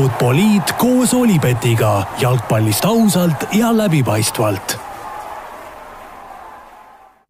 [0.00, 1.90] Futboliit koos Olipetiga
[2.22, 4.72] jalgpallist ausalt ja läbipaistvalt.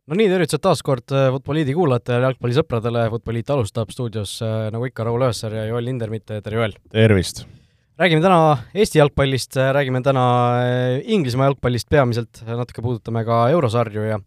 [0.06, 5.08] no nii, tervitused taas kord äh, Futboliidi kuulajatele, jalgpallisõpradele, Futboliit alustab stuudios äh, nagu ikka,
[5.08, 6.78] Raul Öösser ja Joel Lindermitt, tere Joel!
[6.94, 7.42] tervist!
[7.98, 8.38] räägime täna
[8.70, 10.26] Eesti jalgpallist, räägime täna
[10.62, 14.20] äh, Inglismaa jalgpallist peamiselt, natuke puudutame ka eurosarju ja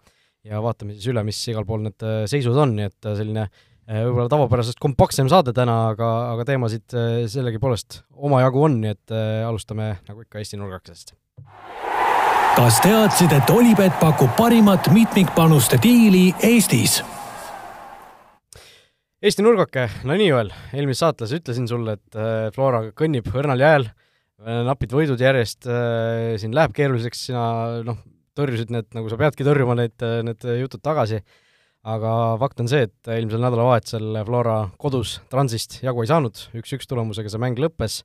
[0.44, 3.48] ja vaatame siis üle, mis igal pool need seisud on, nii et selline
[3.88, 6.96] võib-olla tavapärasest kompaktsem saade täna, aga, aga teemasid
[7.32, 9.16] sellegipoolest omajagu on, nii et
[9.48, 11.16] alustame nagu ikka Eesti nurgakesest.
[12.54, 17.00] Kas teadsid, et Olipet pakub parimat mitmikpanuste diili Eestis?
[19.24, 22.18] Eesti nurgake, no nii, Joel, eelmises saates ütlesin sulle, et
[22.54, 23.88] Flora kõnnib õrnal jääl,
[24.68, 25.66] napid võidud järjest,
[26.42, 27.46] siin läheb keeruliseks, sina
[27.88, 28.02] noh,
[28.38, 29.96] tõrjusid need, nagu sa peadki tõrjuma need,
[30.28, 31.24] need jutud tagasi,
[31.84, 37.32] aga fakt on see, et eelmisel nädalavahetusel Flora kodus Transist jagu ei saanud, üks-üks tulemusega
[37.32, 38.02] see mäng lõppes.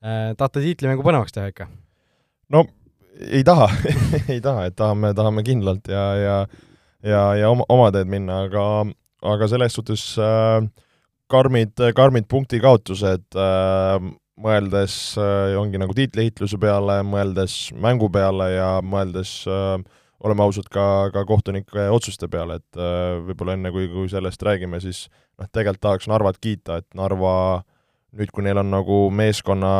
[0.00, 1.68] tahate tiitlimängu põnevaks teha ikka?
[2.48, 2.64] no
[3.20, 3.68] ei taha
[4.32, 6.36] ei taha, et tahame, tahame kindlalt ja, ja
[7.04, 8.64] ja, ja oma, oma teed minna, aga,
[9.26, 10.64] aga selles suhtes äh,
[11.30, 19.40] karmid, karmid punktikaotused äh,, mõeldes äh, ongi nagu tiitliheitluse peale, mõeldes mängu peale ja mõeldes
[19.48, 19.78] äh,
[20.24, 24.80] oleme ausad, ka, ka kohtunike otsuste peale, et äh, võib-olla enne, kui, kui sellest räägime,
[24.82, 25.06] siis
[25.38, 27.34] noh, tegelikult tahaks Narvat kiita, et Narva
[28.16, 29.72] nüüd, kui neil on nagu meeskonna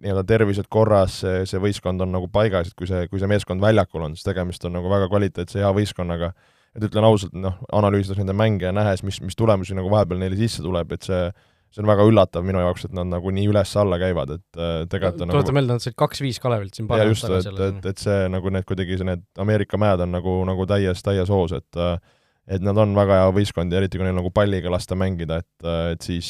[0.00, 3.62] nii-öelda tervised korras, see, see võistkond on nagu paigas, et kui see, kui see meeskond
[3.62, 6.32] väljakul on, siis tegemist on nagu väga kvaliteetse hea võistkonnaga,
[6.74, 10.38] et ütlen ausalt, noh, analüüsides nende mänge ja nähes, mis, mis tulemusi nagu vahepeal neile
[10.40, 11.28] sisse tuleb, et see
[11.74, 15.24] see on väga üllatav minu jaoks, et nad nagu nii üles-alla käivad, et äh, tegelikult
[15.24, 15.56] on tuleta nagu...
[15.58, 19.00] meelde, nad said kaks-viis Kalevilt siin ja just, et, et, et see nagu need kuidagi,
[19.06, 21.96] need Ameerika mäed on nagu, nagu täies, täies hoos, et äh,
[22.44, 25.66] et nad on väga hea võistkond ja eriti, kui neil nagu palliga lasta mängida, et,
[25.94, 26.28] et siis,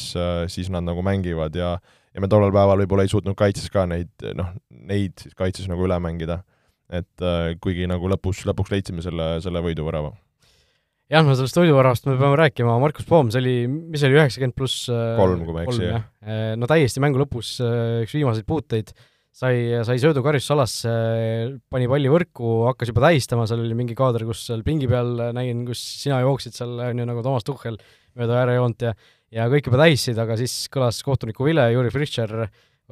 [0.55, 1.73] siis nad nagu mängivad ja
[2.15, 5.83] ja me tollel päeval võib-olla ei suutnud kaitses ka neid, noh, neid siis kaitses nagu
[5.83, 6.45] üle mängida.
[6.95, 7.25] et
[7.65, 10.13] kuigi nagu lõpus, lõpuks leidsime selle, selle võiduvärava.
[11.15, 14.59] Jah, no sellest võiduväravast me peame rääkima, Markus Poom, see oli, mis see oli, üheksakümmend
[14.59, 16.07] pluss kolm, kui ma ei eksi, jah.
[16.61, 17.57] no täiesti mängu lõpus
[18.05, 18.95] üks viimaseid puuteid.
[19.35, 20.91] Sai, sai söödu karistusalasse,
[21.67, 25.65] pani palli võrku, hakkas juba tähistama, seal oli mingi kaader, kus seal pingi peal nägin,
[25.67, 27.81] kus sina jooksid seal, on ju, nagu Toomas Tuhhel
[28.15, 28.93] mööda äärejoont ja
[29.35, 32.35] ja kõik juba tähistasid, aga siis kõlas kohtuniku vile, Juri Frischer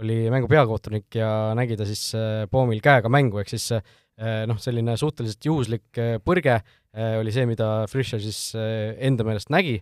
[0.00, 3.84] oli mängu peakohtunik ja nägi ta siis äh, Poomil käega mängu, ehk siis äh,
[4.20, 6.60] noh, selline suhteliselt juhuslik äh, põrge
[6.92, 9.78] oli see, mida Frischer siis enda meelest nägi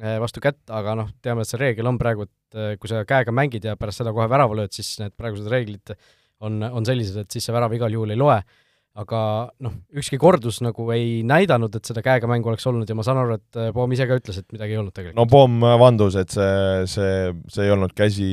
[0.00, 3.32] vastu kätt, aga noh, teame, et see reegel on praegu, et äh, kui sa käega
[3.34, 5.94] mängid ja pärast seda kohe värava lööd, siis need praegused reeglid
[6.42, 8.42] on, on sellised, et siis see värav igal juhul ei loe.
[8.92, 9.18] aga
[9.64, 13.22] noh, ükski kordus nagu ei näidanud, et seda käega mängu oleks olnud ja ma saan
[13.22, 15.16] aru, et äh, Poom ise ka ütles, et midagi ei olnud tegelikult.
[15.16, 17.14] no Poom vandus, et see, see,
[17.52, 18.32] see ei olnud käsi,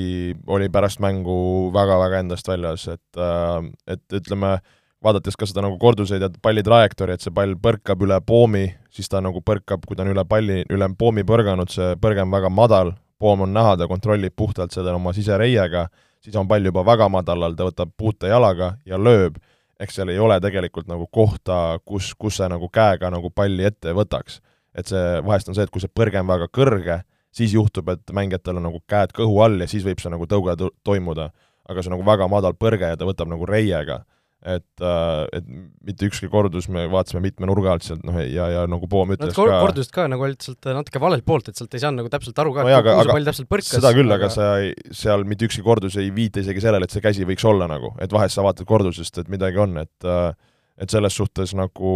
[0.51, 1.37] oli pärast mängu
[1.75, 4.57] väga-väga endast väljas, et, äh, et ütleme,
[5.03, 9.09] vaadates ka seda nagu korduseid ja palli trajektoori, et see pall põrkab üle poomi, siis
[9.11, 12.51] ta nagu põrkab, kui ta on üle palli, üle poomi põrganud, see põrge on väga
[12.51, 15.87] madal, poom on näha, ta kontrollib puhtalt seda oma sisereiega,
[16.23, 19.39] siis on pall juba väga madalal, ta võtab puute jalaga ja lööb,
[19.79, 23.95] ehk seal ei ole tegelikult nagu kohta, kus, kus see nagu käega nagu palli ette
[23.95, 24.41] võtaks.
[24.75, 27.01] et see, vahest on see, et kui see põrge on väga kõrge,
[27.35, 30.55] siis juhtub, et mängijatel on nagu käed kõhu all ja siis võib see nagu tõuge
[30.83, 31.31] toimuda.
[31.69, 34.03] aga see on nagu väga madal põrge ja ta võtab nagu reiega
[34.39, 35.47] et, äh, et
[35.85, 39.33] mitte ükski kordus, me vaatasime mitme nurga alt sealt, noh, ja, ja nagu Poom ütles
[39.33, 42.13] no, ka kordused ka nagu olid sealt natuke valelt poolt, et sealt ei saanud nagu
[42.13, 43.73] täpselt aru ka no, kuhu see pall täpselt põrkas.
[43.75, 46.95] seda küll aga..., aga sa ei, seal mitte ükski kordus ei viita isegi sellele, et
[46.95, 50.31] see käsi võiks olla nagu, et vahest sa vaatad kordusest, et midagi on, et äh,
[50.79, 51.93] et selles suhtes nagu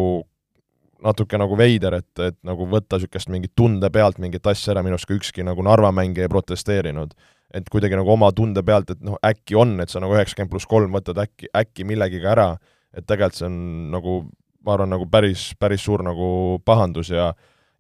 [1.03, 4.95] natuke nagu veider, et, et nagu võtta niisugust mingit tunde pealt mingit asja ära, minu
[4.97, 7.15] arust ka ükski nagu Narva mängija ei protesteerinud
[7.53, 10.69] et kuidagi nagu oma tunde pealt, et noh, äkki on, et sa nagu üheksakümmend pluss
[10.69, 12.47] kolm võtad äkki, äkki millegiga ära,
[12.93, 13.57] et tegelikult see on
[13.93, 14.19] nagu,
[14.65, 17.31] ma arvan, nagu päris, päris suur nagu pahandus ja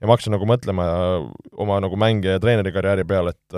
[0.03, 0.85] ja ma hakkasin nagu mõtlema
[1.63, 3.57] oma nagu mängija ja treeneri karjääri peale, et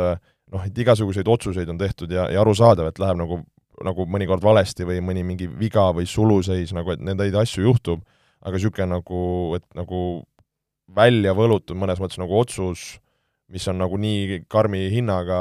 [0.53, 3.39] noh, et igasuguseid otsuseid on tehtud ja, ja arusaadav, et läheb nagu,
[3.85, 8.05] nagu mõnikord valesti või mõni mingi viga või suluseis, nagu et neid asju juhtub,
[8.45, 9.23] aga niisugune nagu,
[9.57, 10.01] et nagu
[10.95, 12.99] välja võlutud mõnes mõttes nagu otsus
[13.53, 15.37] mis on nagu nii karmi hinnaga,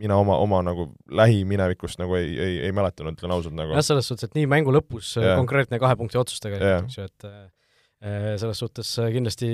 [0.00, 3.74] mina oma, oma nagu lähiminevikust nagu ei, ei, ei mäletanud, ütlen ausalt nagu.
[3.76, 5.36] jah, selles suhtes, et nii mängu lõpus yeah.
[5.36, 9.50] konkreetne kahe punkti otsus tegelikult eks ju, et äh, selles suhtes kindlasti,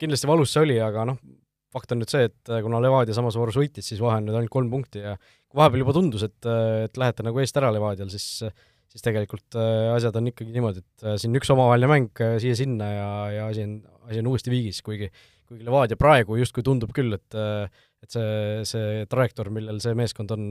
[0.00, 1.20] kindlasti valus see oli, aga noh,
[1.72, 4.52] fakt on nüüd see, et kuna Levadia samas voorus võitis, siis vahe on nüüd ainult
[4.52, 6.50] kolm punkti ja kui vahepeal juba tundus, et,
[6.84, 8.44] et lähete nagu eest ära Levadial, siis
[8.88, 9.56] siis tegelikult
[9.92, 13.74] asjad on ikkagi niimoodi, et siin üks omavaheline mäng siia-sinna ja, ja asi on,
[14.08, 15.10] asi on uuesti viigis, kuigi
[15.48, 17.38] kuigi Levadia praegu justkui tundub küll, et
[17.98, 20.44] et see, see trajektoor, millel see meeskond on,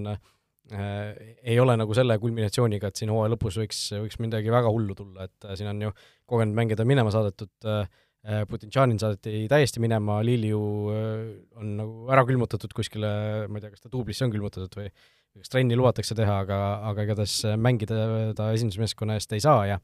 [0.67, 5.29] ei ole nagu selle kulminatsiooniga, et siin hooaja lõpus võiks, võiks midagi väga hullu tulla,
[5.29, 5.93] et siin on ju
[6.27, 7.87] kogenud mängijad on minema saadetud äh,,
[8.27, 10.59] Putintšanin saadeti täiesti minema, Liliu
[10.91, 13.07] on nagu ära külmutatud kuskile,
[13.47, 14.89] ma ei tea, kas ta duublisse on külmutatud või
[15.37, 16.57] kas trenni lubatakse teha, aga,
[16.89, 19.79] aga igatahes mängida ta esindusmeeskonna eest ei saa ja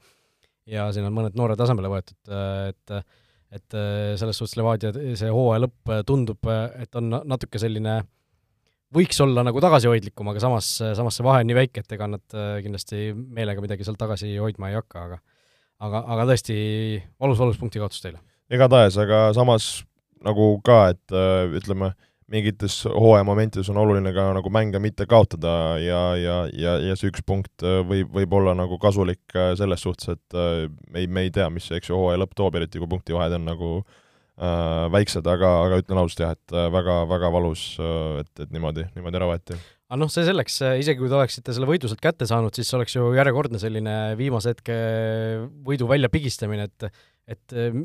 [0.69, 2.19] ja siin on mõned noored asemele võetud,
[2.71, 2.94] et
[3.54, 3.78] et
[4.20, 6.50] selles suhtes Levadia see hooaja lõpp tundub,
[6.82, 8.00] et on natuke selline
[8.94, 12.38] võiks olla nagu tagasihoidlikum, aga samas, samas see vahe on nii väike, et ega nad
[12.66, 15.22] kindlasti meelega midagi sealt tagasi hoidma ei hakka, aga
[15.84, 16.56] aga, aga tõesti
[17.22, 18.22] valus, valus punkti kaotus teile.
[18.54, 19.84] igatahes, aga samas
[20.24, 21.16] nagu ka, et
[21.60, 21.94] ütleme,
[22.34, 27.12] mingites hooaja momentides on oluline ka nagu mänge mitte kaotada ja, ja, ja, ja see
[27.12, 30.66] üks punkt äh, võib, võib olla nagu kasulik äh, selles suhtes, et äh,
[30.98, 33.70] ei, me ei tea, mis eks ju, hooaja lõpp toob, eriti kui punktivahed on nagu
[33.84, 37.70] äh, väiksed, aga, aga ütlen ausalt jah, et väga, väga valus,
[38.24, 39.60] et, et niimoodi, niimoodi ära võeti.
[39.94, 42.98] aga noh, see selleks, isegi kui te oleksite selle võidu sealt kätte saanud, siis oleks
[42.98, 44.78] ju järjekordne selline viimase hetke
[45.68, 46.94] võidu väljapigistamine, et
[47.28, 47.76] et äh,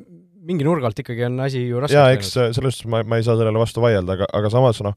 [0.46, 3.26] mingi nurga alt ikkagi on asi ju raske jaa, eks selles suhtes ma, ma ei
[3.26, 4.94] saa sellele vastu vaielda, aga, aga samas noh,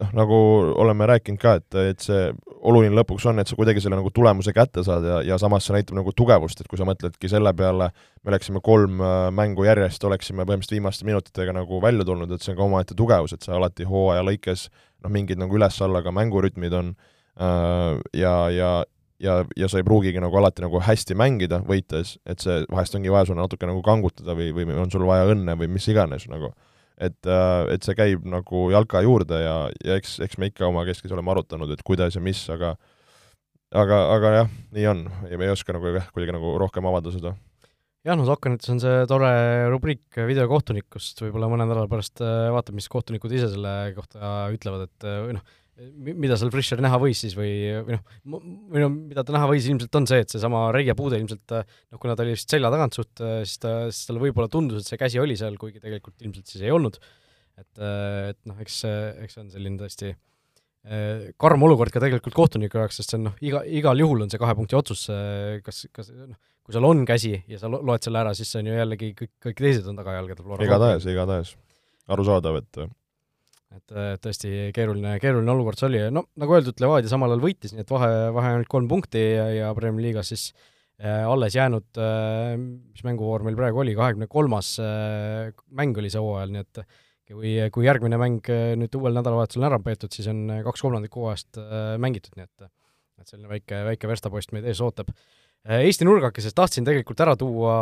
[0.00, 0.38] noh, nagu
[0.80, 2.28] oleme rääkinud ka, et, et see
[2.60, 5.76] oluline lõpuks on, et sa kuidagi selle nagu tulemuse kätte saad ja, ja samas see
[5.76, 7.90] näitab nagu tugevust, et kui sa mõtledki selle peale,
[8.22, 12.54] me oleksime kolm äh, mängu järjest, oleksime põhimõtteliselt viimaste minutitega nagu välja tulnud, et see
[12.54, 16.76] on ka omaette tugevus, et sa alati hooaja lõikes noh, mingid nagu üles-alla ka mängurütmid
[16.76, 18.72] on äh, ja, ja,
[19.20, 23.12] ja, ja sa ei pruugigi nagu alati nagu hästi mängida võites, et see vahest ongi
[23.12, 26.52] vaja sul natuke nagu kangutada või, või on sul vaja õnne või mis iganes nagu.
[27.00, 31.12] et, äh, et see käib nagu jalka juurde ja, ja eks, eks me ikka omakeskis
[31.12, 32.74] oleme arutanud, et kuidas ja mis, aga
[33.72, 35.06] aga, aga jah, nii on.
[35.30, 37.32] Ja me ei oska nagu jah, kuidagi nagu rohkem avada seda.
[38.04, 39.30] Jah, no Sokkanites on see tore
[39.72, 45.08] rubriik videokohtunikust, võib-olla mõne nädala pärast äh, vaatab, mis kohtunikud ise selle kohta ütlevad, et
[45.08, 45.44] või noh,
[46.04, 47.52] mida seal Fischer näha võis siis või,
[47.86, 48.42] või noh,
[48.72, 52.00] või noh, mida ta näha võis ilmselt on see, et seesama Reie puude ilmselt noh,
[52.00, 55.00] kuna ta oli vist selja tagant suht, siis ta, siis talle võib-olla tundus, et see
[55.00, 57.00] käsi oli seal, kuigi tegelikult ilmselt siis ei olnud.
[57.60, 58.82] et, et noh, eks,
[59.24, 63.28] eks see on selline tõesti eh, karm olukord ka tegelikult kohtuniku jaoks, sest see on
[63.30, 65.08] noh, iga, igal juhul on see kahe punkti otsus,
[65.64, 68.70] kas, kas noh, kui sul on käsi ja sa loed selle ära, siis see on
[68.70, 70.56] ju jällegi kõik, kõik teised on tagajalgadel.
[70.68, 71.56] igatahes, igatahes.
[72.10, 72.84] arusaadav, et
[73.70, 73.94] et
[74.24, 77.92] tõesti keeruline, keeruline olukord see oli no nagu öeldud, Levadia samal ajal võitis, nii et
[77.92, 80.48] vahe, vahe ainult kolm punkti ja, ja Premier Liigas siis
[80.98, 86.22] äh, alles jäänud äh,, mis mänguvoor meil praegu oli, kahekümne kolmas äh, mäng oli see
[86.22, 86.82] hooajal, nii et
[87.30, 91.26] kui, kui järgmine mäng äh, nüüd uuel nädalavahetusel on ära peetud, siis on kaks kolmandikku
[91.26, 92.70] hooajast äh, mängitud, nii et
[93.20, 95.10] et selline väike, väike verstapost meid ees ootab.
[95.68, 97.74] Äh, Eesti nurgakesest tahtsin tegelikult ära tuua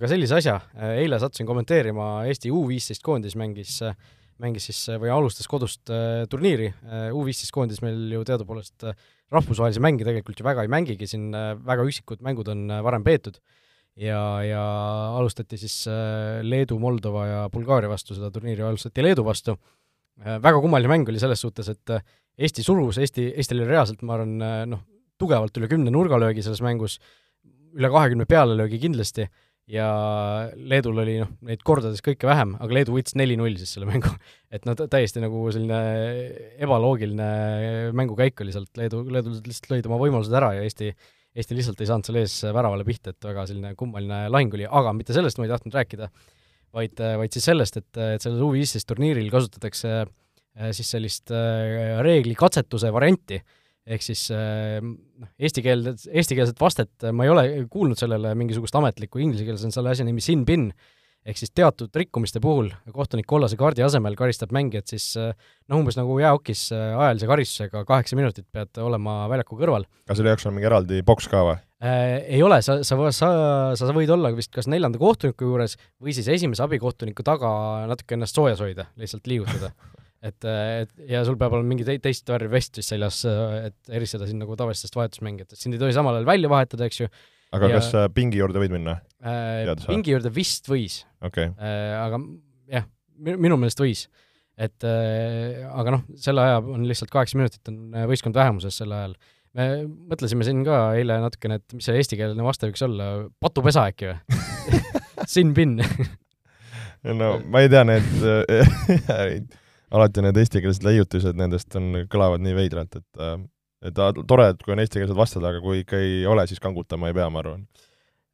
[0.00, 0.60] ka sellise asja,
[0.94, 3.96] eile sattusin kommenteerima Eesti U viisteist koondis mängis äh,
[4.42, 6.70] mängis siis või alustas kodust äh, turniiri.
[6.84, 8.96] Äh,, U15 koondis meil ju teadupoolest äh,
[9.34, 11.30] rahvusvahelisi mänge tegelikult ju väga ei mängigi, siin
[11.64, 13.40] väga üksikud mängud on varem peetud.
[13.98, 14.62] Ja, ja
[15.14, 15.84] alustati siis
[16.42, 19.54] Leedu, Moldova ja Bulgaaria vastu, seda turniiri alustati Leedu vastu.
[20.18, 21.94] Väga kummaline mäng oli selles suhtes, et
[22.38, 24.36] Eesti surus, Eesti, Eestil oli reaalselt, ma arvan,
[24.70, 24.82] noh,
[25.18, 26.98] tugevalt üle kümne nurgalöögi selles mängus,
[27.74, 29.26] üle kahekümne pealelöögi kindlasti
[29.70, 29.86] ja
[30.56, 34.10] Leedul oli noh, neid kordades kõike vähem, aga Leedu võitis neli-null siis selle mängu.
[34.54, 35.80] et noh, täiesti nagu selline
[36.62, 37.28] ebaloogiline
[37.96, 40.92] mängukäik oli sealt, Leedu, leedulased lihtsalt lõid oma võimalused ära ja Eesti,
[41.34, 44.92] Eesti lihtsalt ei saanud selle ees väravale pihta, et väga selline kummaline lahing oli, aga
[44.96, 46.10] mitte sellest ma ei tahtnud rääkida,
[46.76, 52.92] vaid, vaid siis sellest, et, et sellel U15 turniiril kasutatakse eh, siis sellist eh, reeglikatsetuse
[52.94, 53.40] varianti
[53.84, 59.20] ehk siis äh, noh, eesti keel, eestikeelset vastet ma ei ole kuulnud sellele mingisugust ametlikku,
[59.20, 60.70] inglise keeles on selle asja nimi sin-bin,
[61.24, 65.32] ehk siis teatud rikkumiste puhul kohtunik kollase kaardi asemel karistab mängijat siis äh,
[65.68, 69.88] noh, umbes nagu jäähokis äh, ajalise karistusega kaheksa minutit pead olema väljaku kõrval.
[70.08, 71.60] kas selle jaoks on mingi eraldi boks ka või?
[71.84, 73.28] ei ole, sa, sa, sa,
[73.76, 77.50] sa võid olla vist kas neljanda kohtuniku juures või siis esimese abikohtuniku taga
[77.90, 79.74] natuke ennast soojas hoida, lihtsalt liigutada
[80.24, 84.28] et, et ja sul peab olema mingi te teist värvi vest vist seljas, et eristada
[84.28, 87.10] sind nagu tavalistest vahetusmängijatest, sind ei tohi samal ajal välja vahetada, eks ju.
[87.54, 89.70] aga ja, kas äh, pingi juurde võid minna äh,?
[89.86, 91.52] pingi juurde vist võis okay..
[91.58, 92.20] Äh, aga
[92.72, 92.88] jah,
[93.18, 94.06] minu meelest võis.
[94.56, 98.94] et äh, aga noh, selle aja on lihtsalt kaheksa minutit on äh, võistkond vähemuses sel
[98.94, 99.16] ajal.
[99.58, 99.68] me
[100.12, 103.10] mõtlesime siin ka eile natukene, et mis see eestikeelne vaste võiks olla,
[103.42, 104.80] patupesa äkki või
[105.32, 105.78] Sin-bin
[107.20, 109.36] no ma ei tea, need äh,
[109.94, 113.36] alati need eestikeelsed leiutised nendest on, kõlavad nii veidralt, et äh,
[113.84, 117.16] et tore, et kui on eestikeelsed vasted, aga kui ikka ei ole, siis kangutama ei
[117.18, 117.66] pea, ma arvan.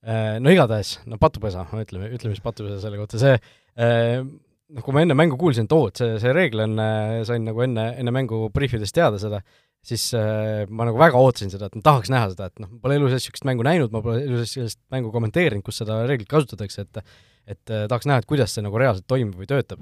[0.06, 4.94] Äh, no igatahes, no patupesa, ütleme, ütleme siis patupesa selle kohta, see äh, noh, kui
[4.94, 6.78] ma enne mängu kuulsin, et oo, et see, see reegel on,
[7.26, 9.42] sain nagu enne, enne mängu briifides teada seda,
[9.86, 12.96] siis äh, ma nagu väga ootasin seda, et ma tahaks näha seda, et noh, pole
[12.98, 16.30] elu sees niisugust mängu näinud, ma pole elu sees sellist mängu kommenteerinud, kus seda reeglit
[16.30, 17.02] kasutatakse, et
[17.50, 19.80] et äh, tahaks näha, et kuidas see nagu reaalselt toimib või töötab.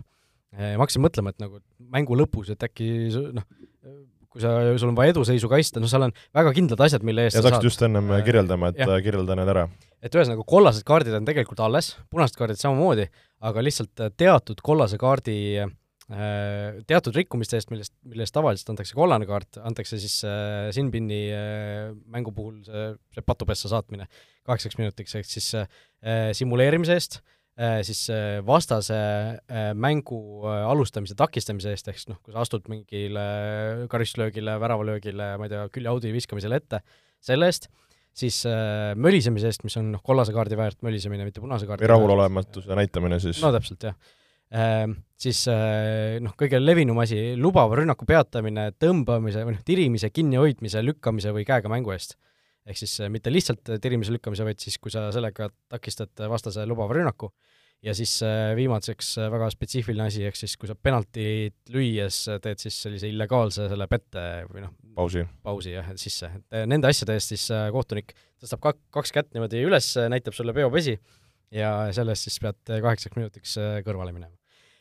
[0.56, 1.58] Äh, ma hakkasin mõtlema, et nagu
[1.92, 2.86] mängu lõpus, et äkki
[3.36, 3.44] noh,
[4.32, 7.36] kui sa, sul on vaja eduseisu kaitsta, no seal on väga kindlad asjad, mille eest
[7.36, 8.94] ja sa hakkasid just ennem Äh, kirjeldama, et jah.
[8.94, 9.66] äh, kirjelda need ära.
[10.00, 13.08] et ühesõnaga, kollased kaardid on tegelikult alles, punased kaardid samamoodi,
[13.44, 15.36] aga lihtsalt teatud kollase kaardi
[16.88, 21.90] teatud rikkumiste eest, millest, mille eest tavaliselt antakse kollane kaart, antakse siis äh, Sinbini äh,
[22.08, 24.06] mängu puhul see, see patupessa saatmine
[24.48, 25.68] kaheksaks minutiks, ehk siis äh,
[26.32, 27.34] simuleerimise eest äh,
[27.82, 32.68] siis äh, vastase äh, mängu äh, alustamise takistamise eest, ehk siis noh, kui sa astud
[32.70, 33.24] mingile
[33.90, 36.80] karistuslöögile, väravalöögile, ma ei tea, küljeaudi viskamisele ette,
[37.24, 37.66] selle eest,
[38.18, 41.92] siis äh, mölisemise eest, mis on noh, kollase kaardi väärt mölisemine, mitte punase kaardi või
[41.96, 43.42] rahulolematuse näitamine siis.
[43.42, 43.98] No täpselt, jah.
[44.48, 45.42] Ehm, siis
[46.24, 51.68] noh, kõige levinum asi, lubava rünnaku peatamine tõmbamise või noh, tirimise, kinnihoidmise, lükkamise või käega
[51.68, 52.14] mängu eest.
[52.68, 56.96] Ehk siis eh, mitte lihtsalt tirimise, lükkamise, vaid siis, kui sa sellega takistad vastase lubava
[56.98, 57.32] rünnaku.
[57.78, 58.16] ja siis
[58.58, 63.86] viimaseks väga spetsiifiline asi, ehk siis kui sa penaltit lüües teed siis sellise illegaalse selle
[63.86, 65.22] pette või noh, pausi.
[65.46, 69.92] pausi jah, sisse, et nende asjade eest siis kohtunik tõstab kak-, kaks kätt niimoodi üles,
[70.10, 70.96] näitab sulle peopesi
[71.54, 73.54] ja sellest siis pead kaheksaks minutiks
[73.86, 74.34] kõrvale minema.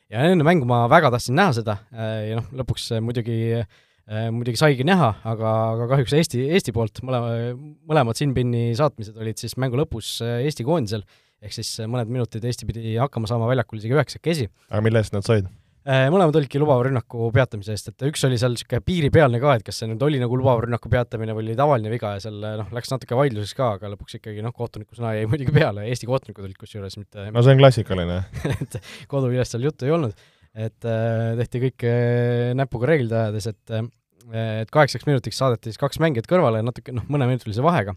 [0.10, 3.70] ja enne mängu ma väga tahtsin näha seda ja noh, lõpuks muidugi eh,
[4.08, 7.54] muidugi saigi näha, aga, aga kahjuks Eesti, Eesti poolt mõlema,
[7.90, 11.04] mõlemad Sinbini saatmised olid siis mängu lõpus eh, Eesti koondisel,
[11.44, 14.52] ehk siis eh, mõned minutid Eesti pidi hakkama saama väljakul isegi üheksakesi.
[14.72, 15.50] Aga mille eest nad said?
[15.88, 19.78] Mõlemad olidki lubava rünnaku peatamise eest, et üks oli seal niisugune piiripealne ka, et kas
[19.80, 22.92] see nüüd oli nagu lubava rünnaku peatamine või oli tavaline viga ja seal noh, läks
[22.92, 26.60] natuke vaidluseks ka, aga lõpuks ikkagi noh, kohtuniku sõna jäi muidugi peale, Eesti kohtunikud olid
[26.60, 28.20] kusjuures, mitte no see on klassikaline.
[28.58, 33.76] et koduvilest seal juttu ei olnud, et äh, tehti kõik äh, näpuga reeglid ajades, et
[33.76, 33.88] äh,
[34.28, 37.94] et kaheksaks minutiks saadeti siis kaks mängijat kõrvale natuke noh, mõneminutilise vahega.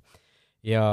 [0.62, 0.84] Ja,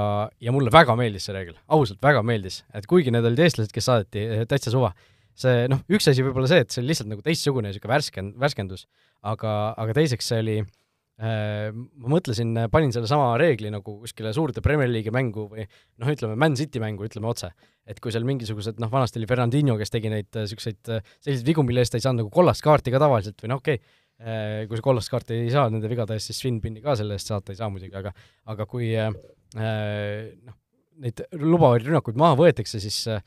[0.42, 3.86] ja mulle väga meeldis see reegel, ausalt väga meeldis, et kuigi need olid eestlased, kes
[3.86, 4.94] saadeti, täitsa suva,
[5.38, 8.88] see noh, üks asi võib-olla see, et see oli lihtsalt nagu teistsugune niisugune värsken-, värskendus,
[9.28, 10.72] aga, aga teiseks see oli äh,
[11.18, 16.54] ma mõtlesin, panin sellesama reegli nagu kuskile suurde Premier League'i mängu või noh, ütleme Man
[16.60, 17.50] City mängu, ütleme otse.
[17.88, 21.82] et kui seal mingisugused noh, vanasti oli Fernandinho, kes tegi neid niisuguseid selliseid vigu, mille
[21.82, 24.86] eest ta ei saanud nagu kollast kaarti ka tavaliselt või noh, okei okay,, kui sa
[24.86, 27.60] kollast kaarti ei saa nende vigade eest, siis Sven Pinni ka selle eest saata ei
[27.60, 28.14] saa muidugi, aga
[28.54, 30.58] aga kui äh, noh,
[31.02, 33.22] neid lubavaid rünnakuid maha võetakse, siis äh,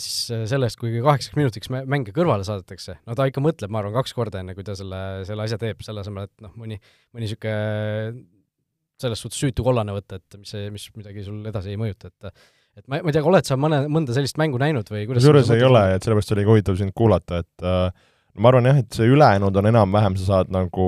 [0.00, 4.14] siis sellest, kui kaheksaks minutiks mänge kõrvale saadetakse, no ta ikka mõtleb, ma arvan, kaks
[4.16, 6.80] korda, enne kui ta selle, selle asja teeb, selle asemel, et noh, mõni,
[7.12, 8.24] mõni niisugune
[8.98, 12.32] selles suhtes süütu kollane võtta, et mis, mis midagi sul edasi ei mõjuta, et
[12.78, 15.50] et ma, ma ei tea, oled sa mõne, mõnda sellist mängu näinud või kuidas kusjuures
[15.54, 18.06] ei ole, et sellepärast oligi huvitav sind kuulata, et äh,
[18.38, 20.86] ma arvan jah, et see ülejäänud on enam-vähem, sa saad nagu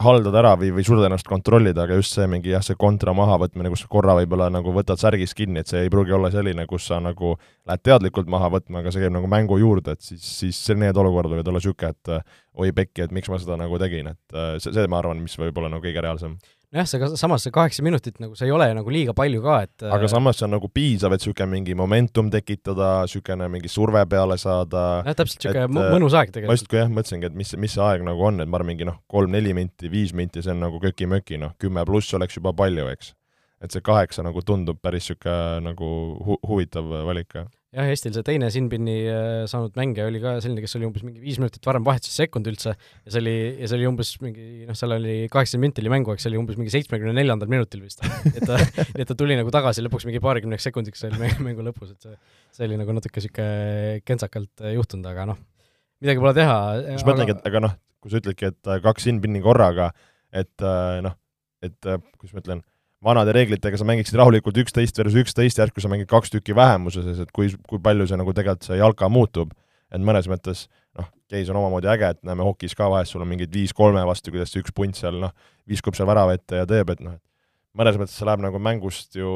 [0.00, 3.70] haldada ära või, või suudad ennast kontrollida, aga just see mingi jah, see kontra mahavõtmine,
[3.72, 6.88] kus sa korra võib-olla nagu võtad särgist kinni, et see ei pruugi olla selline, kus
[6.90, 7.34] sa nagu
[7.68, 11.34] lähed teadlikult maha võtma, aga see käib nagu mängu juurde, et siis, siis need olukorrad
[11.34, 14.56] võivad olla niisugune, et äh, oi pekki, et miks ma seda nagu tegin, et äh,
[14.62, 16.38] see, see ma arvan, mis võib olla nagu kõige reaalsem
[16.74, 19.84] nojah, see samas see kaheksa minutit nagu see ei ole nagu liiga palju ka, et
[19.96, 24.38] aga samas see on nagu piisav, et niisugune mingi momentum tekitada, niisugune mingi surve peale
[24.40, 24.84] saada.
[25.06, 26.52] jah, täpselt niisugune mõnus aeg tegelikult.
[26.52, 28.88] ma just jah, mõtlesingi, et mis, mis see aeg nagu on, et ma arvan, mingi
[28.88, 32.86] noh, kolm-neli minti, viis minti, see on nagu köki-möki, noh, kümme pluss oleks juba palju,
[32.94, 33.14] eks.
[33.66, 35.94] et see kaheksa nagu tundub päris niisugune nagu
[36.26, 38.96] hu-, huvitav valik ka jah, Eestil see teine Sinbini
[39.50, 42.72] saanud mängija oli ka selline, kes oli umbes mingi viis minutit varem vahetuses sekund üldse
[42.72, 46.14] ja see oli, ja see oli umbes mingi noh, seal oli kaheksakümmend minti oli mängu,
[46.14, 48.02] eks see oli umbes mingi seitsmekümne neljandal minutil vist.
[48.34, 48.58] et ta,
[48.90, 52.18] et ta tuli nagu tagasi lõpuks mingi paarikümneks sekundiks oli mängu lõpus, et see,
[52.58, 55.38] see oli nagu natuke niisugune kentsakalt juhtunud, aga noh,
[56.02, 56.58] midagi pole teha.
[56.96, 59.92] just mõtlengi, et aga noh, kui sa ütledki, et äh, kaks Sinbini korraga,
[60.34, 61.14] et äh, noh,
[61.62, 62.66] et kuidas ma ütlen,
[63.04, 67.32] vanade reeglitega sa mängiksid rahulikult üksteist versus üksteist, järsku sa mängid kaks tükki vähemuses, et
[67.36, 69.54] kui, kui palju see nagu tegelikult see jalka muutub,
[69.90, 70.66] et mõnes mõttes
[70.98, 74.34] noh, case on omamoodi äge, et näeme hokis ka vahest, sul on mingid viis-kolme vastu,
[74.34, 75.32] kuidas see üks punt seal noh,
[75.70, 79.16] viskub seal värava ette ja teeb, et noh, et mõnes mõttes see läheb nagu mängust
[79.16, 79.32] ju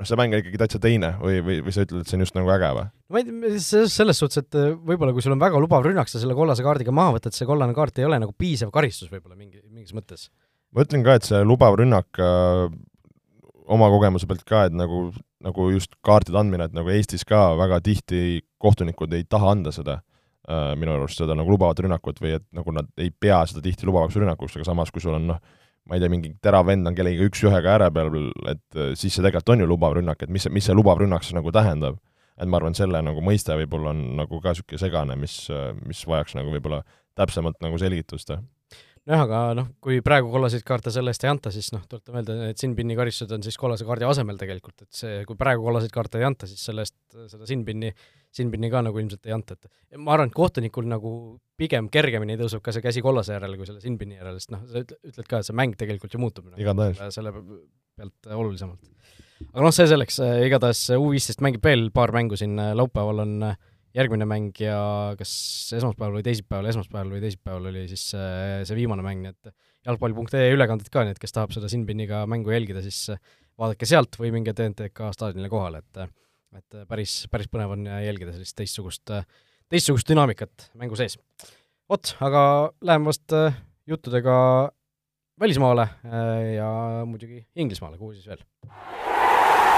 [0.00, 2.24] noh, see mäng on ikkagi täitsa teine või, või, või sa ütled, et see on
[2.24, 2.86] just nagu äge või?
[3.12, 6.38] ma ei tea, selles suhtes, et võib-olla kui sul on väga lubav rünnak, sa selle
[6.38, 9.92] kollase kaardiga maha võtad, see kollane kaart ei ole nagu piisav karistus võib-olla mingi, mingis
[9.96, 10.30] mõttes
[10.74, 12.68] ma ütlen ka, et see lubav rünnak äh,
[13.70, 15.08] oma kogemuse pealt ka, et nagu,
[15.44, 20.00] nagu just kaartide andmine, et nagu Eestis ka väga tihti kohtunikud ei taha anda seda
[20.00, 23.88] äh, minu arust, seda nagu lubavat rünnakut või et nagu nad ei pea seda tihti
[23.88, 25.40] lubavaks rünnakuks, aga samas, kui sul on noh,
[25.88, 28.14] ma ei tea, mingi terav vend on kellegiga üks-ühega ääre peal,
[28.52, 31.26] et äh, siis see tegelikult on ju lubav rünnak, et mis, mis see lubav rünnak
[31.26, 31.98] siis nagu tähendab.
[32.40, 35.34] et ma arvan, selle nagu mõiste võib-olla on nagu ka niisugune segane, mis,
[35.84, 36.78] mis vajaks nagu võib-olla
[37.18, 38.32] täpsemalt nagu selgitust
[39.10, 42.36] jah, aga noh, kui praegu kollaseid kaarte selle eest ei anta, siis noh, tuletan meelde,
[42.38, 46.20] need Sinbini karistused on siis kollase kaardi asemel tegelikult, et see, kui praegu kollaseid kaarte
[46.20, 46.96] ei anta, siis selle eest
[47.32, 47.92] seda Sinbini,
[48.34, 51.12] Sinbini ka nagu ilmselt ei anta, et ma arvan, et kohtunikul nagu
[51.60, 54.84] pigem kergemini tõuseb ka see käsi kollase järele kui selle Sinbini järele, sest noh, sa
[54.84, 57.02] ütled ka, et see mäng tegelikult ju muutub igatahes.
[57.16, 58.94] selle pealt olulisemalt.
[59.50, 63.58] aga noh, see selleks, igatahes U15 mängib veel paar mängu siin, laupäeval on äh,
[63.96, 64.78] järgmine mäng ja
[65.18, 65.32] kas
[65.76, 69.52] esmaspäeval või teisipäeval, esmaspäeval või teisipäeval oli siis see, see viimane mäng, nii et
[69.88, 73.08] jalgpall.ee ülekanded ka, nii et kes tahab seda Sinbiniga mängu jälgida, siis
[73.60, 76.06] vaadake sealt või minge TNTK staadionile kohale, et
[76.58, 79.12] et päris, päris põnev on jälgida sellist teistsugust,
[79.70, 81.14] teistsugust dünaamikat mängu sees.
[81.90, 82.42] vot, aga
[82.82, 83.36] läheme vast
[83.86, 84.34] juttudega
[85.40, 85.86] välismaale
[86.56, 86.72] ja
[87.06, 88.42] muidugi Inglismaale, kuhu siis veel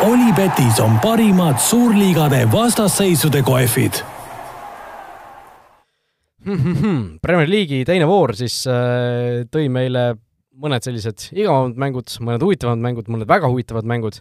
[0.00, 4.00] Olipetis on parimad suurliigade vastasseisude kohvid.
[7.22, 10.16] Premier League'i teine voor siis äh, tõi meile
[10.62, 14.18] mõned sellised igavamad mängud, mõned huvitavamad mängud, mõned väga huvitavad mängud.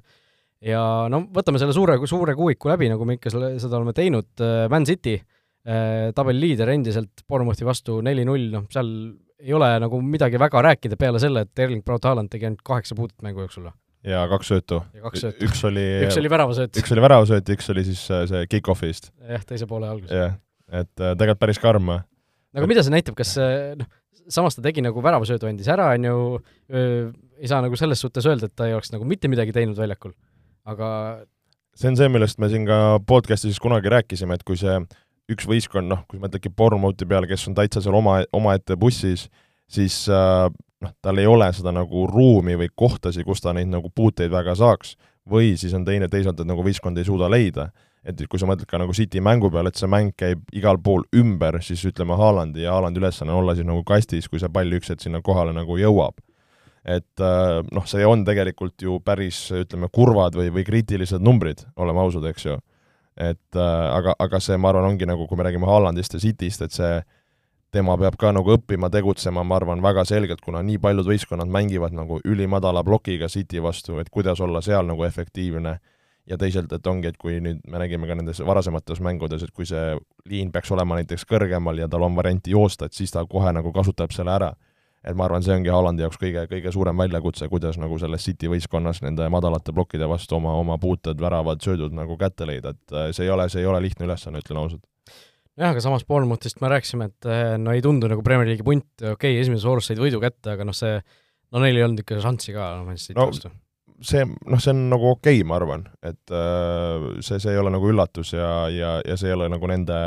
[0.62, 4.30] Ja no võtame selle suure, suure kuuiku läbi, nagu me ikka selle, seda oleme teinud,
[4.44, 8.92] äh, Man City äh,, tabeliliider endiselt Bournemouthi vastu neli-null, noh seal
[9.42, 12.98] ei ole nagu midagi väga rääkida peale selle, et Erling Braut Haaland tegi ainult kaheksa
[13.00, 13.72] puudet mängu jooksul
[14.08, 14.82] ja kaks söötu.
[14.98, 16.78] üks oli üks oli väravasööt.
[16.82, 19.12] üks oli väravasööt ja üks oli siis äh, see kick-off'ist.
[19.30, 20.14] jah, teise poole alguses.
[20.16, 20.38] jah,
[20.72, 21.92] et äh, tegelikult päris karm.
[21.92, 23.36] aga mida see näitab, kas
[23.80, 23.90] noh,
[24.32, 26.18] samas ta tegi nagu väravasöödu andis ära, on ju,
[26.72, 30.14] ei saa nagu selles suhtes öelda, et ta ei oleks nagu mitte midagi teinud väljakul,
[30.70, 30.90] aga
[31.78, 34.76] see on see, millest me siin ka podcast'is kunagi rääkisime, et kui see
[35.32, 39.28] üks võistkond, noh, kui sa mõtledki Bournemouthi peale, kes on täitsa seal oma, omaette bussis,
[39.72, 40.50] siis äh,
[40.82, 44.56] noh, tal ei ole seda nagu ruumi või kohtasid, kus ta neid nagu puuteid väga
[44.58, 44.96] saaks,
[45.30, 47.72] või siis on teine teisalt, et nagu võistkond ei suuda leida.
[48.02, 51.04] et kui sa mõtled ka nagu City mängu peale, et see mäng käib igal pool
[51.14, 54.74] ümber, siis ütleme Haalandi ja Haalandi ülesanne on olla siis nagu kastis, kui see pall
[54.74, 56.18] üks hetk sinna kohale nagu jõuab.
[56.84, 62.02] et äh, noh, see on tegelikult ju päris, ütleme, kurvad või, või kriitilised numbrid, oleme
[62.02, 62.58] ausad, eks ju.
[63.18, 66.62] et äh, aga, aga see, ma arvan, ongi nagu, kui me räägime Haalandist ja Cityst,
[66.66, 67.04] et see
[67.72, 71.96] tema peab ka nagu õppima tegutsema, ma arvan, väga selgelt, kuna nii paljud võistkonnad mängivad
[71.96, 75.78] nagu ülimadala plokiga City vastu, et kuidas olla seal nagu efektiivne,
[76.30, 79.68] ja teisalt, et ongi, et kui nüüd me nägime ka nendes varasemates mängudes, et kui
[79.68, 79.96] see
[80.30, 83.74] liin peaks olema näiteks kõrgemal ja tal on varianti joosta, et siis ta kohe nagu
[83.74, 84.54] kasutab selle ära.
[85.02, 88.46] et ma arvan, see ongi Hollandi jaoks kõige, kõige suurem väljakutse, kuidas nagu selles City
[88.46, 93.10] võistkonnas nende madalate plokkide vastu oma, oma puuted, väravad, söödud nagu kätte leida, et äh,
[93.10, 94.86] see ei ole, see ei ole lihtne ülesanne, ütlen ausalt
[95.60, 98.88] jah, aga samas Bournemouthist me rääkisime, et eh, no ei tundu nagu Premier League'i punt,
[99.02, 101.00] okei okay,, esimeses voorus said võidu kätte, aga noh, see,
[101.52, 103.52] no neil ei olnud ikka šanssi ka noh, Man City no, vastu.
[104.00, 107.74] see, noh, see on nagu okei okay,, ma arvan, et äh, see, see ei ole
[107.74, 110.00] nagu üllatus ja, ja, ja see ei ole nagu nende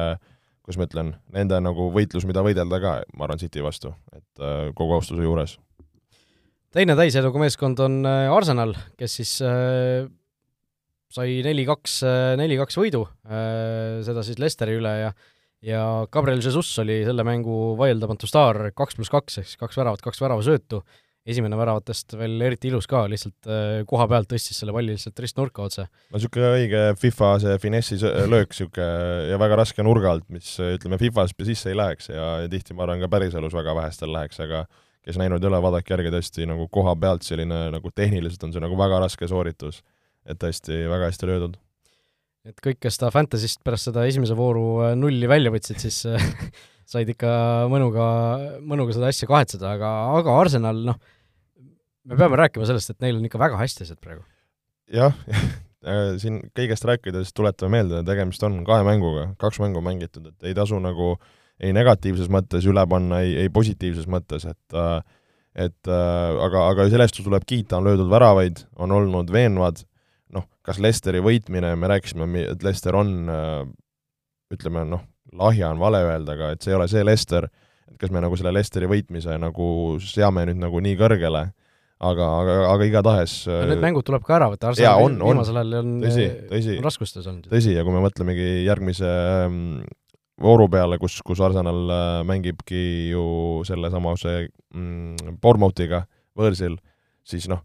[0.64, 4.70] kuidas ma ütlen, nende nagu võitlus, mida võidelda ka, ma arvan, City vastu, et äh,
[4.76, 5.59] kogu austuse juures.
[6.72, 10.09] teine täiseduga meeskond on äh, Arsenal, kes siis äh,
[11.14, 12.00] sai neli-kaks,
[12.40, 15.12] neli-kaks võidu äh,, seda siis Lesteri üle ja
[15.64, 20.03] ja Gabriel Jesus oli selle mängu vaieldamatu staar, kaks pluss kaks ehk siis kaks väravat,
[20.05, 20.83] kaks väravasöötu,
[21.24, 25.64] esimene väravatest veel eriti ilus ka, lihtsalt äh, koha pealt tõstis selle palli lihtsalt ristnurka
[25.64, 25.87] otse.
[26.11, 28.88] no niisugune õige FIFA see finessi löök, niisugune
[29.31, 32.85] ja väga raske nurga alt, mis ütleme, Fifas sisse ei läheks ja, ja tihti ma
[32.85, 34.66] arvan, ka päriselus väga vähestel läheks, aga
[35.05, 38.64] kes näinud ei ole, vaadake järgi tõesti nagu koha pealt selline nagu tehniliselt on see
[38.64, 39.83] nagu väga raske sooritus.
[40.24, 41.57] et tõesti väga hästi löödud
[42.44, 46.24] et kõik, kes ta Fantasyst pärast seda esimese vooru äh, nulli välja võtsid, siis äh,
[46.92, 47.33] said ikka
[47.72, 48.07] mõnuga,
[48.61, 50.98] mõnuga seda asja kahetseda, aga, aga Arsenal, noh,
[52.04, 54.24] me peame rääkima sellest, et neil on ikka väga hästi asjad praegu.
[54.92, 55.16] jah,
[55.88, 60.57] äh, siin kõigest rääkides tuletame meelde, tegemist on kahe mänguga, kaks mängu mängitud, et ei
[60.57, 61.14] tasu nagu
[61.62, 64.80] ei negatiivses mõttes üle panna, ei, ei positiivses mõttes, et
[65.54, 69.85] et aga, aga sellest tuleb kiita, on löödud väravaid, on olnud veenvad
[70.64, 73.11] kas Lesteri võitmine, me rääkisime, et Lester on
[74.55, 75.03] ütleme noh,
[75.37, 77.48] lahja on vale öelda, aga et see ei ole see Lester,
[77.90, 79.66] et kas me nagu selle Lesteri võitmise nagu
[80.03, 81.44] seame nüüd nagu nii kõrgele,
[82.05, 86.31] aga, aga, aga igatahes Need mängud tuleb ka ära võtta, Arsenal viimasel ajal on, tõsi,
[86.50, 87.50] tõsi, on raskustes olnud.
[87.53, 89.12] tõsi, ja kui me mõtlemegi järgmise
[89.44, 89.61] ähm,
[90.42, 93.27] vooru peale, kus, kus Arsenal äh, mängibki ju
[93.68, 96.05] sellesamase mm, Bournemouthiga
[96.38, 96.77] võõrsil,
[97.27, 97.62] siis noh,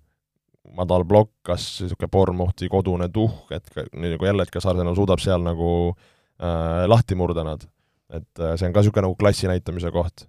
[0.78, 5.44] madal plokk, kas niisugune Bournemouthi kodune tuhk, et nagu jälle, et kas Arsenal suudab seal
[5.46, 7.66] nagu äh, lahti murda nad.
[8.10, 10.28] et äh, see on ka niisugune nagu klassi näitamise koht.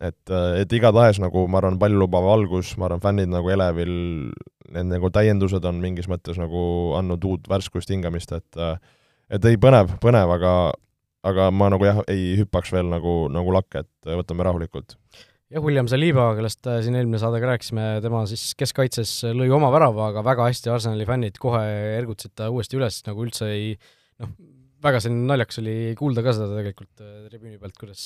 [0.00, 3.94] et äh,, et igatahes nagu ma arvan, paljulubav algus, ma arvan, fännid nagu elevil,
[4.72, 8.76] need nagu täiendused on mingis mõttes nagu andnud uut värskust, hingamist, et äh,
[9.30, 10.52] et ei, põnev, põnev, aga
[11.28, 14.96] aga ma nagu jah, ei hüppaks veel nagu, nagu lakke, et võtame rahulikult
[15.48, 19.70] jah, William Saliba, kellest äh, siin eelmine saade ka rääkisime, tema siis keskkaitses lõi oma
[19.74, 21.62] värava, aga väga hästi Arsenali fännid kohe
[21.96, 23.72] ergutasid ta uuesti üles, nagu üldse ei
[24.20, 24.34] noh,
[24.84, 28.04] väga selline naljakas oli kuulda ka seda tegelikult äh, tribüüni pealt, kuidas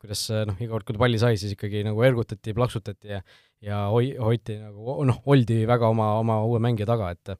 [0.00, 3.20] kuidas noh, iga kord, kui ta palli sai, siis ikkagi nagu ergutati, plaksutati ja
[3.60, 7.34] ja hoi-, hoiti nagu noh, oldi väga oma, oma uue mängija taga, et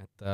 [0.00, 0.24] et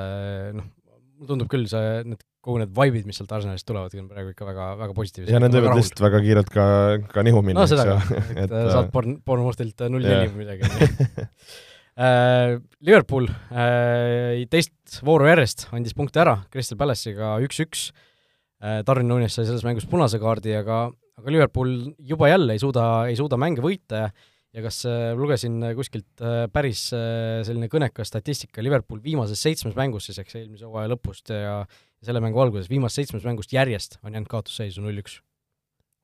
[0.56, 0.70] noh,
[1.16, 4.48] mulle tundub küll see, need kogu need vibe'id, mis sealt Arsenalist tulevad, on praegu ikka
[4.48, 5.32] väga, väga positiivsed.
[5.34, 6.66] ja need võivad lihtsalt väga kiirelt ka,
[7.12, 7.62] ka nihu minna.
[7.62, 10.62] no seda ka, et, et saad porn, Bournemouthilt null neli või midagi
[12.84, 13.26] Liverpool
[14.52, 17.88] teist vooru järjest andis punkte ära Crystal Palace'iga üks-üks.
[18.84, 21.72] Darwin Nunes sai selles mängus punase kaardi, aga aga Liverpool
[22.04, 24.04] juba jälle ei suuda, ei suuda mänge võita.
[24.04, 24.10] Ja
[24.56, 30.08] ja kas äh, lugesin kuskilt äh, päris äh, selline kõnekas statistika, Liverpool viimases seitsmes mängus
[30.08, 31.58] siis, eks eelmise hooaja lõpust ja
[32.04, 35.20] selle mängu alguses, viimasest seitsmest mängust järjest on jäänud kaotusseisu null-üks.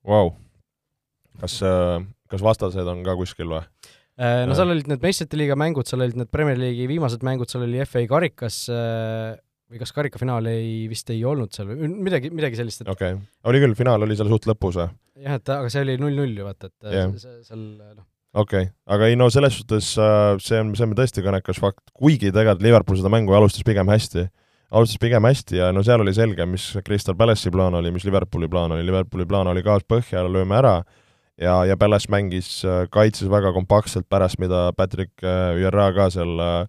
[0.08, 0.32] Vau.
[1.40, 1.60] kas,
[2.28, 3.62] kas vastased on ka kuskil või?
[4.18, 7.64] No seal olid need meistrite liiga mängud, seal olid need Premier League'i viimased mängud, seal
[7.64, 8.58] oli FA karikas
[9.72, 13.28] või kas karikafinaali ei, vist ei olnud seal või midagi, midagi sellist, et okei okay.,
[13.48, 14.88] oli küll, finaal oli seal suht lõpus või?
[15.24, 17.14] jah, et aga see oli null-null ju vaata, et yeah.
[17.46, 18.04] seal noh,
[18.42, 21.84] okei okay., aga ei no selles suhtes äh, see on, see on tõesti kõnekas fakt,
[21.96, 24.26] kuigi tegelikult Liverpool seda mängu alustas pigem hästi,
[24.72, 28.48] alustas pigem hästi ja no seal oli selge, mis Crystal Palace'i plaan oli, mis Liverpooli
[28.48, 30.76] plaan oli, Liverpooli plaan oli gaas põhja, lööme ära,
[31.40, 36.40] ja, ja Palace mängis, äh, kaitses väga kompaktselt pärast, mida Patrick Vieira äh, ka seal
[36.44, 36.62] äh,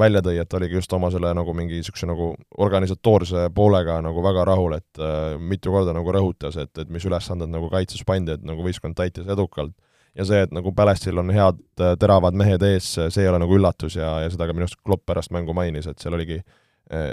[0.00, 2.32] välja tõi, et oligi just oma selle nagu mingi niisuguse nagu
[2.64, 7.52] organisatoorse poolega nagu väga rahul, et äh, mitu korda nagu rõhutas, et, et mis ülesanded
[7.52, 9.76] nagu kaitses pandi, et nagu võistkond täitis edukalt.
[10.18, 13.54] Ja see, et nagu Pälestil on head äh, teravad mehed ees, see ei ole nagu
[13.54, 16.56] üllatus ja, ja seda ka minu arust Klopp pärast mängu mainis, et seal oligi äh,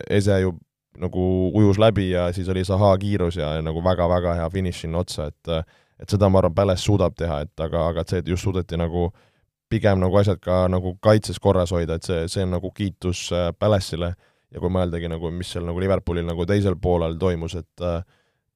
[0.09, 0.55] Ese ju
[0.97, 5.03] nagu ujus läbi ja siis oli Zaha kiirus ja, ja nagu väga-väga hea finiš sinna
[5.03, 5.63] otsa, et äh,
[5.99, 8.77] et seda ma arvan, Päles suudab teha, et aga, aga et see, et just suudeti
[8.77, 9.07] nagu
[9.69, 13.27] pigem nagu asjad ka nagu kaitses korras hoida, et see, see on nagu kiitus
[13.59, 14.13] Pälesile
[14.53, 17.87] ja kui mõeldagi nagu, mis seal nagu Liverpoolil nagu teisel poolel toimus, et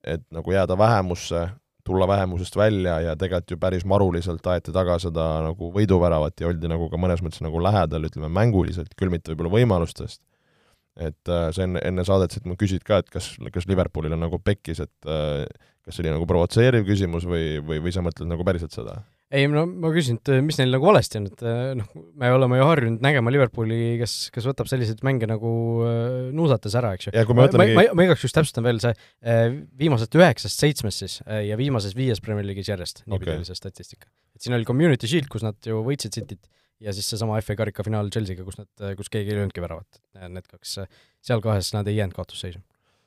[0.01, 1.43] et nagu jääda vähemusse,
[1.85, 6.69] tulla vähemusest välja ja tegelikult ju päris maruliselt aeti taga seda nagu võiduväravat ja oldi
[6.69, 10.21] nagu ka mõnes mõttes nagu lähedal, ütleme mänguliselt, küll mitte võib-olla võimalustest.
[10.99, 14.25] Et äh, sa enne, enne saadet siit ma küsid ka, et kas, kas Liverpoolil on
[14.25, 15.45] nagu pekkis, et äh,
[15.85, 18.99] kas see oli nagu provotseeriv küsimus või, või, või sa mõtled nagu päriselt seda?
[19.31, 21.87] ei no ma küsin, et mis neil nagu valesti on, et eh, noh,
[22.19, 25.51] me oleme ju harjunud nägema Liverpooli, kes, kes võtab selliseid mänge nagu
[25.87, 27.13] äh, nuusates ära, eks ju.
[27.31, 29.45] me mõtlemegi ma, ma, ma igaks juhuks täpsustan veel see äh,
[29.79, 33.39] viimasest üheksast seitsmest siis äh, ja viimases viies Premier League'is järjest, niipidi okay.
[33.39, 34.11] oli see statistika.
[34.35, 37.85] et siin oli Community Shield, kus nad ju võitsid Cityt ja siis seesama FA karika
[37.85, 40.01] finaal Chelsea'ga, kus nad, kus keegi ei löönudki väravat.
[40.27, 40.79] Need kaks,
[41.21, 42.61] seal kahes nad ei jäänud kaotusseisu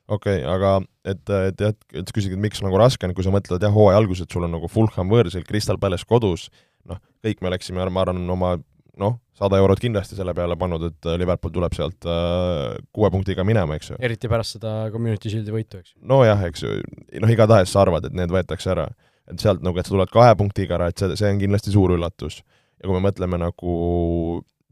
[0.08, 0.74] okei okay,, aga
[1.08, 4.00] et, et jah, et küsid, et miks nagu raske on, kui sa mõtled jah, hooaja
[4.02, 6.50] alguses, et sul on nagu Fulham võõrsil, Crystal Palace kodus,
[6.88, 8.54] noh, kõik me oleksime, ma arvan, oma
[9.00, 13.46] noh, sada eurot kindlasti selle peale pannud, et äh, Liverpool tuleb sealt äh, kuue punktiga
[13.46, 13.98] minema, eks ju.
[14.04, 16.76] eriti pärast seda Community Shieldi võitu, eks nojah, eks ju,
[17.24, 18.90] noh, igatahes sa arvad, et need võetakse ära.
[19.30, 21.94] et sealt nagu, et sa tuled kahe punktiga ära, et see, see on kindlasti suur
[21.96, 22.42] üllatus.
[22.84, 23.74] Ja kui me mõtleme nagu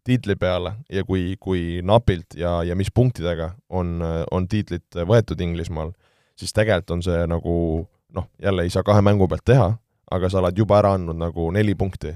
[0.05, 5.95] tiitli peale ja kui, kui napilt ja, ja mis punktidega on, on tiitlit võetud Inglismaal,
[6.37, 7.55] siis tegelikult on see nagu
[8.13, 9.71] noh, jälle ei saa kahe mängu pealt teha,
[10.13, 12.13] aga sa oled juba ära andnud nagu neli punkti.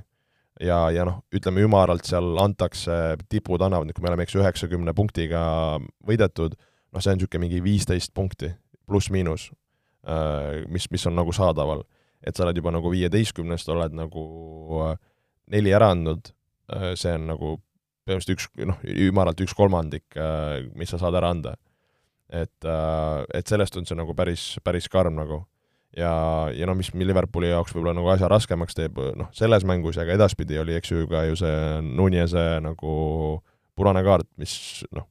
[0.60, 4.94] ja, ja noh, ütleme ümaralt seal antakse, tipud annavad, kui me oleme, eks ju, üheksakümne
[4.96, 5.40] punktiga
[6.08, 6.56] võidetud,
[6.92, 8.48] noh, see on niisugune mingi viisteist punkti,
[8.88, 9.50] pluss-miinus,
[10.08, 11.84] äh, mis, mis on nagu saadaval.
[12.26, 14.22] et sa oled juba nagu viieteistkümnest, oled nagu
[14.88, 14.96] äh,
[15.52, 16.32] neli ära andnud,
[16.72, 17.56] äh, see on nagu
[18.06, 18.78] põhimõtteliselt üks, noh,
[19.08, 21.56] ümaralt üks kolmandik, äh, mis sa saad ära anda.
[22.26, 25.44] et, äh, et sellest on see nagu päris, päris karm nagu.
[25.96, 30.04] ja, ja noh, mis Liverpooli jaoks võib-olla nagu asja raskemaks teeb, noh, selles mängus ja
[30.04, 32.96] ka edaspidi oli, eks ju, ka ju see Nunez'e nagu
[33.76, 35.06] punane kaart, mis noh,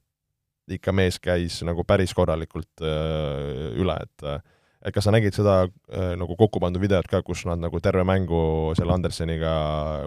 [0.68, 4.28] ikka mees käis nagu päris korralikult äh, üle, et
[4.86, 8.04] et kas sa nägid seda äh, nagu kokku pandud videot ka, kus nad nagu terve
[8.06, 9.52] mängu selle Anderseniga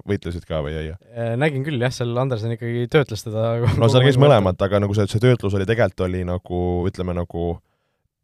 [0.08, 0.94] võitlesid ka või ei?
[1.12, 4.96] Äh, nägin küll jah, seal Andersen ikkagi töötles teda no seal käis mõlemat, aga nagu
[4.96, 7.52] see, see töötlus oli tegelikult oli nagu ütleme nagu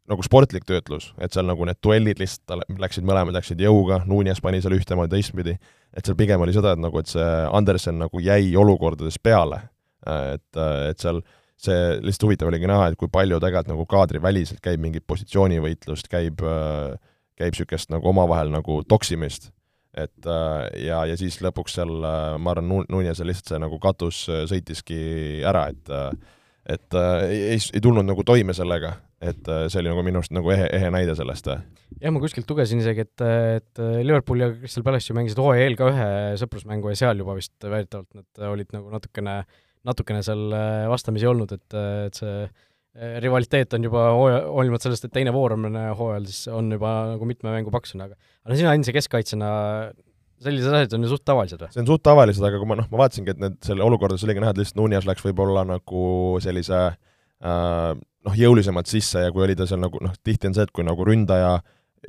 [0.06, 4.60] nagu sportlik töötlus, et seal nagu need duellid lihtsalt läksid, mõlemad läksid jõuga, Nunes pani
[4.62, 5.56] seal ühtemoodi, teistpidi,
[5.90, 9.64] et seal pigem oli seda, et nagu, et see Andersen nagu jäi olukordades peale.
[10.06, 14.60] et, et seal äh, see lihtsalt huvitav oligi näha, et kui palju tegelikult nagu kaadriväliselt
[14.64, 16.96] käib mingit positsioonivõitlust, käib, äh,
[17.38, 19.52] käib niisugust nagu omavahel nagu toksimist.
[19.96, 24.26] et äh, ja, ja siis lõpuks seal äh, ma arvan, Nunesel lihtsalt see nagu katus
[24.50, 24.98] sõitiski
[25.48, 25.94] ära, et
[26.66, 30.34] et äh, ei, ei, tulnud nagu toime sellega, et äh, see oli nagu minu arust
[30.34, 31.50] nagu ehe, ehe näide sellest.
[32.00, 33.26] jah, ma kuskilt lugesin isegi, et,
[33.60, 36.08] et Liverpool ja Crystal Palace ju mängisid eel ka ühe
[36.42, 39.38] sõprusmängu ja seal juba vist väidetavalt nad olid nagu natukene,
[39.86, 40.48] natukene seal
[40.90, 45.56] vastamisi olnud, et, et see eh, rivaliteet on juba hooaja, hoolimata sellest, et teine voor
[45.56, 49.50] on hooajal, siis on juba nagu mitme mängu paksune, aga aga sina endise keskkaitsjana
[50.42, 51.70] sellised asjad on ju suht tavalised või?
[51.72, 54.42] see on suht tavalised, aga kui ma noh, ma vaatasingi, et need, selle olukorras oligi
[54.42, 56.02] näha, et lihtsalt Nunjas läks võib-olla nagu
[56.44, 60.66] sellise äh, noh, jõulisemalt sisse ja kui oli ta seal nagu noh, tihti on see,
[60.66, 61.56] et kui nagu ründaja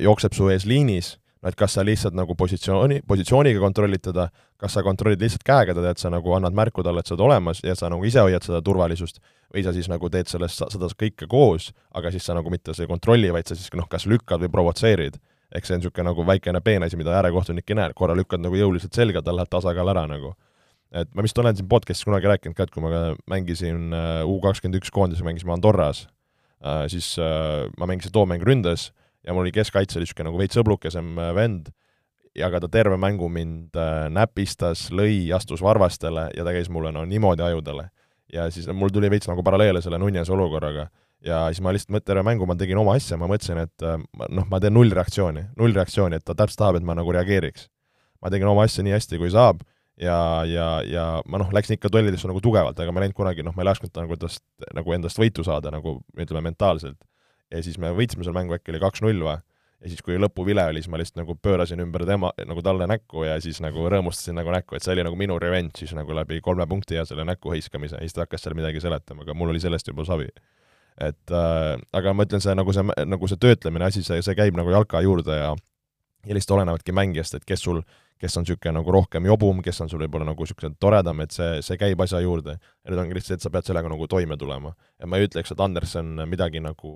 [0.04, 4.74] jookseb su ees liinis, no et kas sa lihtsalt nagu positsiooni, positsiooniga kontrollid teda, kas
[4.74, 7.62] sa kontrollid lihtsalt käega teda, et sa nagu annad märku talle, et sa oled olemas
[7.64, 9.22] ja sa nagu ise hoiad seda turvalisust,
[9.54, 12.90] või sa siis nagu teed sellest, seda kõike koos, aga siis sa nagu mitte ei
[12.90, 15.20] kontrolli, vaid sa siis noh, kas lükkad või provotseerid
[15.54, 18.96] ehk see on niisugune nagu väikene peenasi, mida äärekohtunik ei näe, korra lükkad nagu jõuliselt
[18.96, 20.34] selga, tal läheb tasakaal ära nagu.
[20.88, 24.38] et ma vist olen siin podcast'is kunagi rääkinud ka, et kui ma mängisin äh, U
[24.40, 26.06] kakskümmend üks koondises, mängisime Andorras,
[26.64, 28.86] äh, siis äh, ma mängisin too mäng ründes
[29.26, 31.72] ja mul oli keskkaitse niisugune nagu veits sõblukesem vend,
[32.38, 33.76] ja aga ta terve mängu mind
[34.14, 37.88] näpistas, lõi, astus varvastele ja ta käis mulle no niimoodi ajudele.
[38.32, 40.88] ja siis mul tuli veits nagu paralleele selle Nunjase olukorraga
[41.24, 43.96] ja siis ma lihtsalt terve mängu ma tegin oma asja, ma mõtlesin, et äh,
[44.28, 47.68] noh, ma teen null reaktsiooni, null reaktsiooni, et ta täpselt tahab, et ma nagu reageeriks.
[48.22, 49.62] ma tegin oma asja nii hästi, kui saab
[50.00, 53.44] ja, ja, ja ma noh, läksin ikka duellidesse nagu tugevalt, aga ma ei läinud kunagi,
[53.46, 54.42] noh, ma ei lasknud nagu tast,
[54.74, 56.98] nagu endast võitu saada nagu ütleme, mentaalselt.
[57.52, 59.38] Ja siis me võitsime seal mängu, äkki oli kaks-null või,
[59.82, 63.24] ja siis, kui lõpuvile oli, siis ma lihtsalt nagu pöörasin ümber tema, nagu talle näkku
[63.28, 66.40] ja siis nagu rõõmustasin nagu näkku, et see oli nagu minu revenge siis nagu läbi
[66.44, 69.54] kolme punkti ja selle näkku hõiskamise ja siis ta hakkas seal midagi seletama, aga mul
[69.54, 70.28] oli sellest juba savi.
[70.98, 74.58] Et äh, aga ma ütlen, see nagu see, nagu see töötlemine asi, see, see käib
[74.58, 75.54] nagu jalka juurde ja
[76.26, 77.78] ja lihtsalt olenevadki mängijast, et kes sul,
[78.20, 81.60] kes on niisugune nagu rohkem jobum, kes on sul võib-olla nagu niisugune toredam, et see,
[81.64, 82.58] see käib asja juurde.
[82.58, 84.74] ja nüüd ongi lihtsalt, et sa pead sellega nagu toime tulema.
[84.98, 86.92] ja ma ei ütleks, et Anderson midagi nagu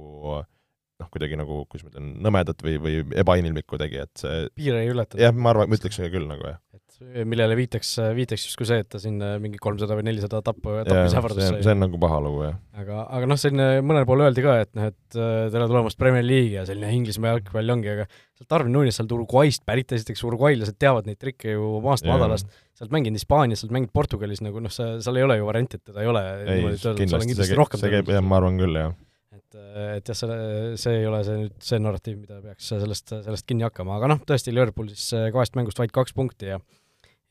[1.02, 4.92] noh, kuidagi nagu, kuidas ma ütlen, nõmedat või, või ebainimlikku tegi, et see piire ei
[4.92, 5.22] ületanud?
[5.24, 6.60] jah, ma arvan, ma ütleks küll nagu, jah
[7.00, 11.18] millele viitaks, viitaks justkui see, et ta siin äh, mingi kolmsada või nelisada tappu, tapmisi
[11.18, 11.60] ähvardas sai.
[11.64, 12.56] see on nagu paha lugu, jah.
[12.82, 16.26] aga, aga noh, selline mõnel pool öeldi ka, et noh, et äh, tere tulemast Premier
[16.26, 20.78] League'i ja selline Inglismaa jalgpall ongi, aga sealt Darwin Nunes sealt Uruguay'st pärit, esiteks uruguaylased
[20.80, 24.94] teavad neid trikke ju maast madalast, sealt mänginud Hispaanias, sealt mänginud Portugalis, nagu noh, sa,
[25.04, 26.26] seal ei ole ju varianti, et teda ei ole.
[26.42, 28.94] Ei, kindlasti, see käib, see käib, jah, ma arvan küll, jah.
[29.32, 29.56] Et,
[29.98, 30.36] et jah, selle,
[30.80, 34.22] see ei ole see nüüd see narratiiv, mida peaks sellest, sellest kinni hakkama, aga noh,
[34.28, 36.60] tõesti, Liverpool siis kahest mängust vaid kaks punkti ja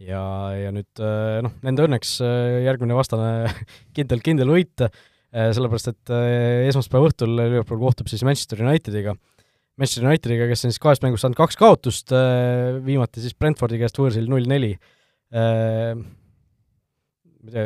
[0.07, 0.21] ja,
[0.57, 3.51] ja nüüd äh, noh, nende õnneks äh, järgmine vastane
[3.95, 6.13] kindel, kindel võit, äh, sellepärast et
[6.69, 9.15] esmaspäeva õhtul Liverpool kohtub siis Manchester Unitediga.
[9.79, 12.11] Manchester Unitediga, kes on siis kahest mängust saanud kaks kaotust,
[12.85, 14.73] viimati siis Brentfordi käest võõrsil null neli.
[15.31, 15.95] ma
[17.47, 17.63] ei tea,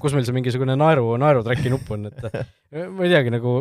[0.00, 2.24] kus meil see mingisugune naeru, naerutracki nupp on, et
[2.72, 3.52] ma ei teagi, nagu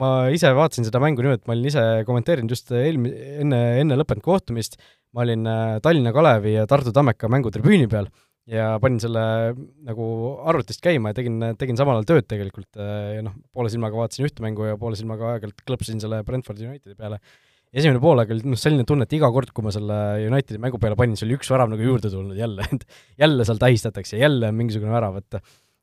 [0.00, 3.98] ma ise vaatasin seda mängu niimoodi, et ma olin ise kommenteerinud just eelmi-, enne, enne
[3.98, 4.78] lõppenud kohtumist,
[5.16, 8.10] ma olin äh, Tallinna Kalevi ja Tartu Tammeka mängutribüüni peal
[8.46, 9.22] ja panin selle
[9.86, 10.06] nagu
[10.46, 14.28] arvutist käima ja tegin, tegin samal ajal tööd tegelikult äh, ja noh, poole silmaga vaatasin
[14.28, 17.18] ühte mängu ja poole silmaga aeg-ajalt klõpsasin selle Brentfordi Unitedi peale.
[17.72, 19.98] esimene poolaeg oli noh, selline tunne, et iga kord, kui ma selle
[20.28, 22.86] Unitedi mängu peale panin, siis oli üks värav nagu juurde tulnud jälle, et
[23.24, 25.40] jälle seal tähistatakse, jälle on mingisugune värav, et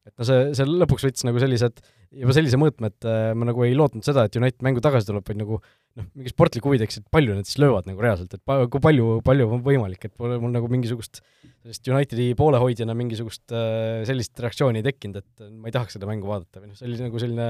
[0.08, 1.80] et no see, see lõpuks võttis nagu sellised,
[2.24, 5.24] juba sellise mõõtme, et äh, ma nagu ei lootnud seda, et United mängu tagasi tuleb,
[5.30, 8.44] vaid nagu noh, mingi sportlik huvi tekkis, et palju nad siis löövad nagu reaalselt, et
[8.44, 11.24] pa-, kui palju, palju on võimalik, et pole mul nagu mingisugust
[11.64, 16.28] sellist Unitedi poolehoidjana mingisugust äh, sellist reaktsiooni ei tekkinud, et ma ei tahaks seda mängu
[16.28, 17.50] vaadata või noh, see oli nagu selline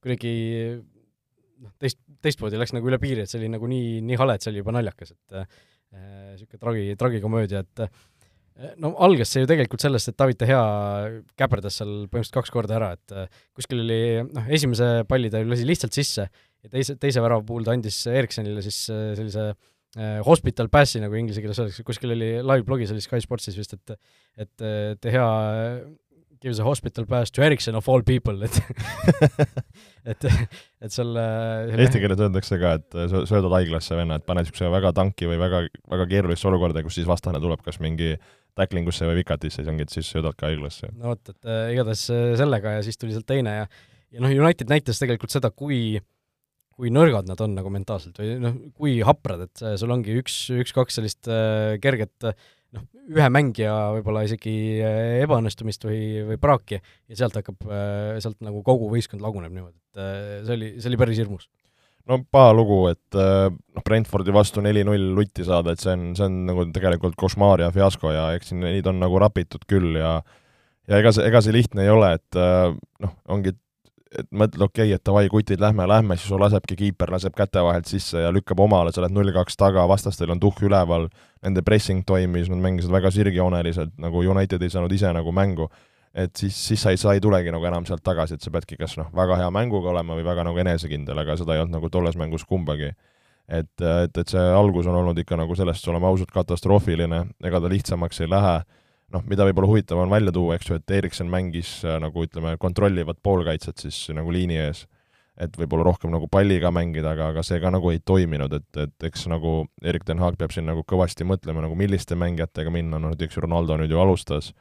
[0.00, 0.34] kuidagi
[1.60, 4.44] noh, teist, teistmoodi läks nagu üle piiri, et see oli nagu nii, nii hale, et
[4.44, 5.40] see oli juba naljakas, et
[5.96, 8.04] niisugune äh, tragi, tragikomöödia, et äh,
[8.80, 10.64] no algas see ju tegelikult sellest, et David De Gea
[11.38, 13.16] käperdas seal põhimõtteliselt kaks korda ära, et
[13.56, 16.26] kuskil oli noh, esimese palli ta lasi lihtsalt sisse
[16.66, 21.18] ja teise, teise värava puhul ta andis Ericssonile siis äh, sellise äh, hospital pass'i, nagu
[21.18, 23.96] inglise keeles öeldakse, kuskil oli live-blogis oli Sky Sportsis vist, et
[24.36, 25.28] et, et hea
[26.42, 28.58] gives a hospital pass to Ericsson of all people, et
[30.12, 31.26] et, et selle
[31.74, 35.62] Eesti keeles öeldakse ka, et söödad haiglasse venna, et pane niisuguse väga tanki või väga,
[35.92, 38.14] väga keerulisse olukorda, kus siis vastane tuleb kas mingi
[38.56, 40.92] tacklingusse või vikatisse, siis ongi, et siis söödad ka haiglasse.
[40.96, 42.08] no vot, et äh, igatahes
[42.40, 43.70] sellega ja siis tuli sealt teine ja
[44.14, 46.04] ja noh, United näitas tegelikult seda, kui äh,
[46.76, 50.98] kui nõrgad nad on nagu mentaalselt või noh, kui haprad, et sul ongi üks, üks-kaks
[50.98, 52.28] sellist äh, kerget
[52.74, 56.00] noh, ühe mängija võib-olla isegi äh, ebaõnnestumist või,
[56.30, 60.56] või praaki ja sealt hakkab äh,, sealt nagu kogu võistkond laguneb niimoodi, et äh, see
[60.58, 61.48] oli, see oli päris hirmus.
[62.10, 66.40] no paha lugu, et noh, Brentfordi vastu neli-null lutti saada, et see on, see on
[66.50, 70.18] nagu tegelikult košmaar ja fiasko ja eks siin neid on nagu rapitud küll ja
[70.86, 72.38] ja ega see, ega see lihtne ei ole, et
[73.02, 73.56] noh, ongi
[74.12, 77.62] et mõtled, okei okay,, et davai, kutid, lähme, lähme, siis sul lasebki kiiper, laseb käte
[77.64, 81.08] vahelt sisse ja lükkab omale, sa oled null-kaks taga, vastastel on tuhh üleval,
[81.42, 85.70] nende pressing toimis, nad mängisid väga sirgjooneliselt, nagu United ei saanud ise nagu mängu
[86.16, 88.78] et siis, siis sa ei, sa ei tulegi nagu enam sealt tagasi, et sa peadki
[88.80, 91.90] kas noh, väga hea mänguga olema või väga nagu enesekindel, aga seda ei olnud nagu
[91.92, 92.94] tolles mängus kumbagi.
[93.46, 97.68] et, et, et see algus on olnud ikka nagu sellest, oleme ausad, katastroofiline, ega ta
[97.70, 98.56] lihtsamaks ei lähe,
[99.14, 103.22] noh, mida võib-olla huvitav on välja tuua, eks ju, et Erikson mängis nagu ütleme, kontrollivat
[103.22, 104.84] poolkaitset siis nagu liini ees,
[105.38, 109.08] et võib-olla rohkem nagu palliga mängida, aga, aga see ka nagu ei toiminud, et, et
[109.10, 113.12] eks nagu Erik ten Haag peab siin nagu kõvasti mõtlema nagu milliste mängijatega minna, no
[113.12, 114.54] näiteks Ronaldo nüüd ju alustas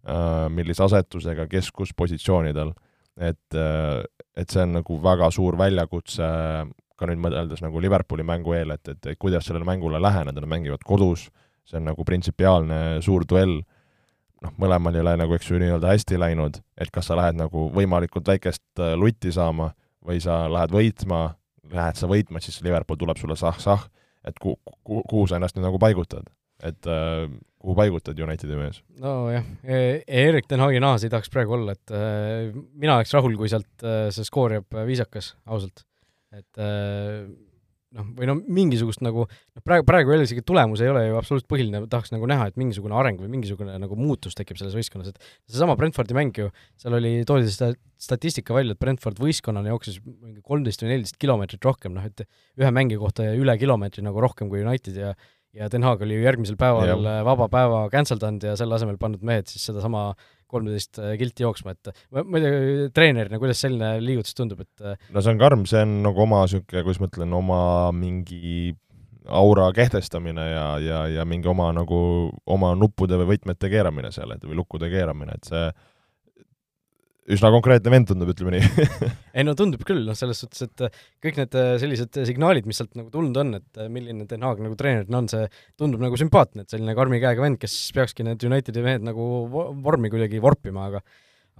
[0.00, 2.70] Äh, millise asetusega, kes kus positsioonidel,
[3.20, 3.98] et, äh,
[4.32, 6.28] et see on nagu väga suur väljakutse
[6.96, 10.48] ka nüüd mõeldes nagu Liverpooli mängu eel, et, et, et kuidas sellele mängule läheneda, nad
[10.48, 11.26] mängivad kodus,
[11.68, 13.58] see on nagu printsipiaalne suur duell,
[14.44, 17.68] noh, mõlemal ei ole nagu, eks ju, nii-öelda hästi läinud, et kas sa lähed nagu
[17.74, 19.72] võimalikult väikest äh, lutti saama
[20.06, 21.22] või sa lähed võitma,
[21.70, 23.88] lähed sa võitma, siis Liverpool tuleb sulle sah-sah,
[24.26, 26.28] et ku-, ku-, kuhu sa ennast nüüd nagu paigutad
[26.66, 27.26] et äh,
[27.60, 28.80] kuhu paigutad Unitedi mees?
[29.00, 33.36] nojah, e-, Erik ten Hagi nahas ei tahaks praegu olla, et äh, mina oleks rahul,
[33.40, 35.84] kui sealt äh, see skoor jääb viisakas, ausalt.
[36.36, 37.24] et äh,
[37.96, 41.50] noh, või no mingisugust nagu, noh praegu, praegu jälle isegi tulemus ei ole ju absoluutselt
[41.50, 45.32] põhiline, tahaks nagu näha, et mingisugune areng või mingisugune nagu muutus tekib selles võistkonnas, et
[45.50, 46.50] seesama Brentfordi mäng ju,
[46.80, 51.66] seal oli, toodi seda statistika välja, et Brentford võistkonnana jooksis mingi kolmteist või neliteist kilomeetrit
[51.66, 52.24] rohkem, noh et
[52.60, 55.14] ühe mängija kohta üle kilomeetri nagu rohkem kui United ja
[55.56, 56.94] ja Den Haag oli ju järgmisel päeval ja.
[56.94, 60.12] Äh, vaba päeva cancel danud ja selle asemel pannud mehed siis sedasama
[60.50, 64.84] kolmteist äh, kilti jooksma, et ma, ma ei tea, treenerina, kuidas selline liigutus tundub, et
[64.84, 67.60] äh, no see on karm, see on nagu oma niisugune, kuidas ma ütlen, oma
[67.96, 68.74] mingi
[69.30, 72.00] aura kehtestamine ja, ja, ja mingi oma nagu,
[72.50, 75.64] oma nuppude või võtmete keeramine seal, et või lukkude keeramine, et see
[77.34, 78.86] üsna konkreetne vend tundub, ütleme nii.
[79.38, 82.80] Ei no tundub küll, noh selles suhtes, et äh, kõik need äh, sellised signaalid, mis
[82.80, 85.46] sealt nagu tulnud on, et äh, milline Den Haag nagu treenerina on, see
[85.80, 89.26] tundub nagu sümpaatne, et selline karmi käega vend, kes peakski need Unitedi mehed nagu
[89.84, 91.04] vormi kuidagi vorpima, aga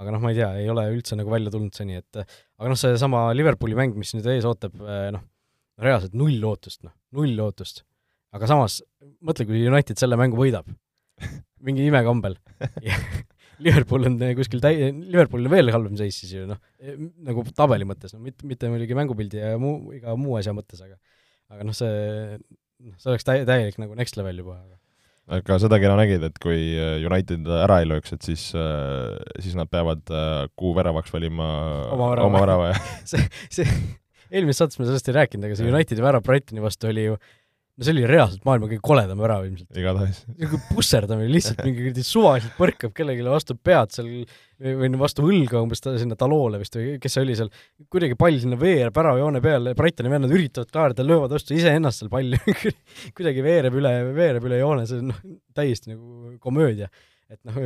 [0.00, 2.78] aga noh, ma ei tea, ei ole üldse nagu välja tulnud seni, et aga noh,
[2.78, 5.26] seesama Liverpooli mäng, mis nüüd ees ootab, noh,
[5.80, 7.84] reaalselt null lootust, noh, null lootust.
[8.32, 8.78] aga samas,
[9.20, 10.70] mõtle, kui United selle mängu võidab.
[11.66, 12.38] Mingi imekombel
[13.64, 16.96] Liverpool on eh, kuskil täi-, Liverpoolil veel halvem seis siis ju noh, eh,
[17.26, 20.98] nagu tabeli mõttes, no mitte, mitte muidugi mängupildi ja muu, iga muu asja mõttes, aga
[21.50, 22.36] aga noh, see,
[22.86, 24.78] noh, see oleks täi-, täielik nagu next level juba, aga
[25.40, 29.70] aga seda kena nägid, et kui eh, United ära ei lööks, et siis, siis nad
[29.70, 30.02] peavad
[30.58, 31.48] kuu väravaks valima
[31.94, 32.94] oma värava, oma värava, jah.
[33.12, 33.26] See,
[33.60, 33.80] see,
[34.30, 37.20] eelmises saates me sellest ei rääkinud, aga see Unitedi värav Brightoni vastu oli ju
[37.80, 39.70] no see oli reaalselt maailma kõige koledam värav ilmselt.
[39.80, 40.20] igatahes.
[40.34, 44.10] niisugune pusserdamine, lihtsalt mingi kuradi suvaliselt põrkab kellelegi vastu pead seal
[44.60, 47.48] või vastu õlga umbes ta, sinna taloole vist või kes see oli seal,
[47.92, 52.40] kuidagi pall sinna veereb väravajoone peale, Brightoni vennad üritavad klaarida, löövad vastu iseennast seal palli
[53.16, 55.24] kuidagi veereb üle, veereb üle joone, see on noh,
[55.56, 56.90] täiesti nagu komöödia.
[57.30, 57.56] et noh,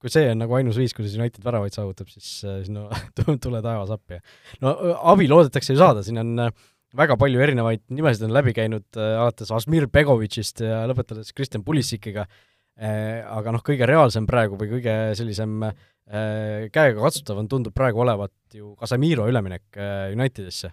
[0.00, 2.88] kui see on nagu ainus viis, kuidas United väravaid saavutab, siis, siis no
[3.44, 4.18] tule taevas appi.
[4.64, 4.74] no
[5.14, 9.16] abi loodetakse ju saada, siin on äh, väga palju erinevaid nimesid on läbi käinud äh,,
[9.20, 14.96] alates Asmir Begovitšist ja lõpetades Kristjan Pulisikiga äh,, aga noh, kõige reaalsem praegu või kõige
[15.18, 15.74] sellisem äh,
[16.72, 19.80] käegakatsutav on, tundub praegu olevat ju Casemiro üleminek
[20.14, 20.70] Unitedisse.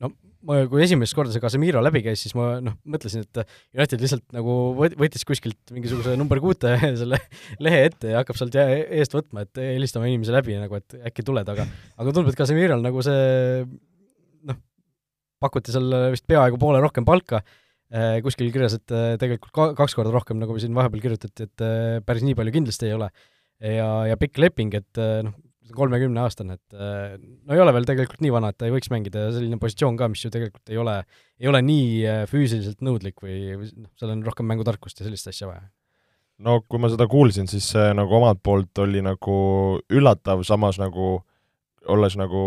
[0.00, 0.08] No
[0.48, 3.42] ma, kui esimest korda see Casemiro läbi käis, siis ma noh, mõtlesin, et
[3.76, 7.20] United lihtsalt nagu võttis kuskilt mingisuguse number kuute selle
[7.62, 11.48] lehe ette ja hakkab sealt eest võtma, et helistama inimese läbi nagu, et äkki tuled,
[11.52, 13.20] aga aga tundub, et Casemirol nagu see
[15.42, 17.42] pakuti seal vist peaaegu poole rohkem palka,
[17.92, 21.64] äh, kuskil kirjas, et äh, tegelikult ka kaks korda rohkem, nagu siin vahepeal kirjutati, et
[21.66, 23.10] äh, päris nii palju kindlasti ei ole.
[23.60, 25.34] ja, ja pikk leping, et noh,
[25.76, 29.34] kolmekümneaastane, et no ei ole veel tegelikult nii vana, et ta ei võiks mängida ja
[29.34, 30.94] selline positsioon ka, mis ju tegelikult ei ole,
[31.38, 35.68] ei ole nii füüsiliselt nõudlik või noh, seal on rohkem mängutarkust ja sellist asja vaja
[36.40, 39.36] no kui ma seda kuulsin, siis see nagu omalt poolt oli nagu
[39.92, 41.18] üllatav, samas nagu
[41.88, 42.40] olles nagu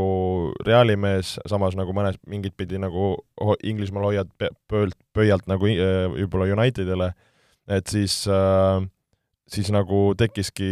[0.66, 3.16] Reali mees, samas nagu mõnes mingit pidi nagu
[3.64, 4.34] Inglismaal hoiad
[4.70, 7.14] pöölt, pöialt nagu võib-olla äh, Unitedile,
[7.68, 8.84] et siis äh,
[9.54, 10.68] siis nagu tekkiski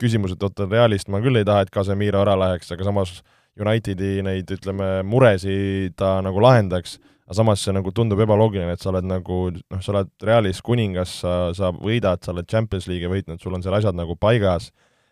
[0.00, 3.20] küsimus, et oota, Realist ma küll ei taha, et Casemiro ära läheks, aga samas
[3.60, 8.92] Unitedi neid, ütleme, muresid ta nagu lahendaks, aga samas see nagu tundub ebaloogiline, et sa
[8.92, 13.42] oled nagu noh, sa oled Realis kuningas, sa, sa võidad, sa oled Champions League'i võitnud,
[13.42, 14.70] sul on seal asjad nagu paigas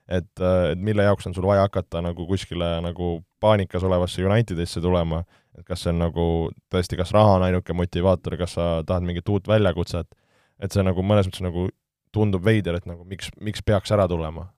[0.09, 4.80] et, äh, et mille jaoks on sul vaja hakata nagu kuskile nagu paanikas olevasse Unitedisse
[4.84, 5.22] tulema,
[5.59, 6.24] et kas see on nagu
[6.72, 10.09] tõesti, kas raha on ainuke motivaator, kas sa tahad mingit uut väljakutset,
[10.62, 11.68] et see nagu mõnes mõttes nagu
[12.14, 14.48] tundub veider, et nagu miks, miks peaks ära tulema.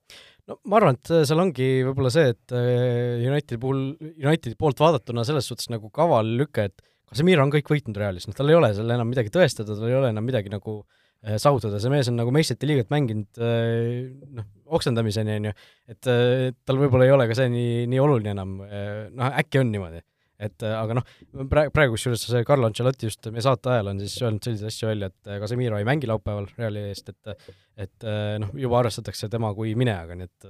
[0.48, 3.82] No ma arvan, et seal ongi võib-olla see, et äh, Unitedi puhul,
[4.22, 8.36] Unitedi poolt vaadatuna selles suhtes nagu kaval lüke, et Casemiro on kõik võitnud Realis, noh
[8.38, 11.80] tal ei ole seal enam midagi tõestada, tal ei ole enam midagi nagu äh, saavutada,
[11.82, 14.06] see mees on nagu meistrite liigat mänginud äh,
[14.36, 14.46] noh,
[14.78, 15.56] oksendamiseni, on ju,
[15.90, 20.04] et tal võib-olla ei ole ka see nii, nii oluline enam, noh äkki on niimoodi.
[20.40, 21.08] Et aga noh,
[21.50, 24.88] praegu, praegu kusjuures see Carlo Ancelotti just meie saate ajal on siis öelnud selliseid asju
[24.88, 27.50] välja, et Casemiro ei mängi laupäeval Reali eest, et
[27.84, 28.06] et
[28.40, 30.48] noh, juba arvestatakse tema kui minejaga, nii et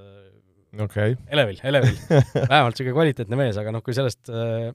[0.79, 1.13] okei.
[1.13, 1.17] okay..
[1.29, 1.97] elevil, elevil.
[2.53, 4.71] Vähemalt niisugune kvaliteetne mees, aga noh, kui sellest äh,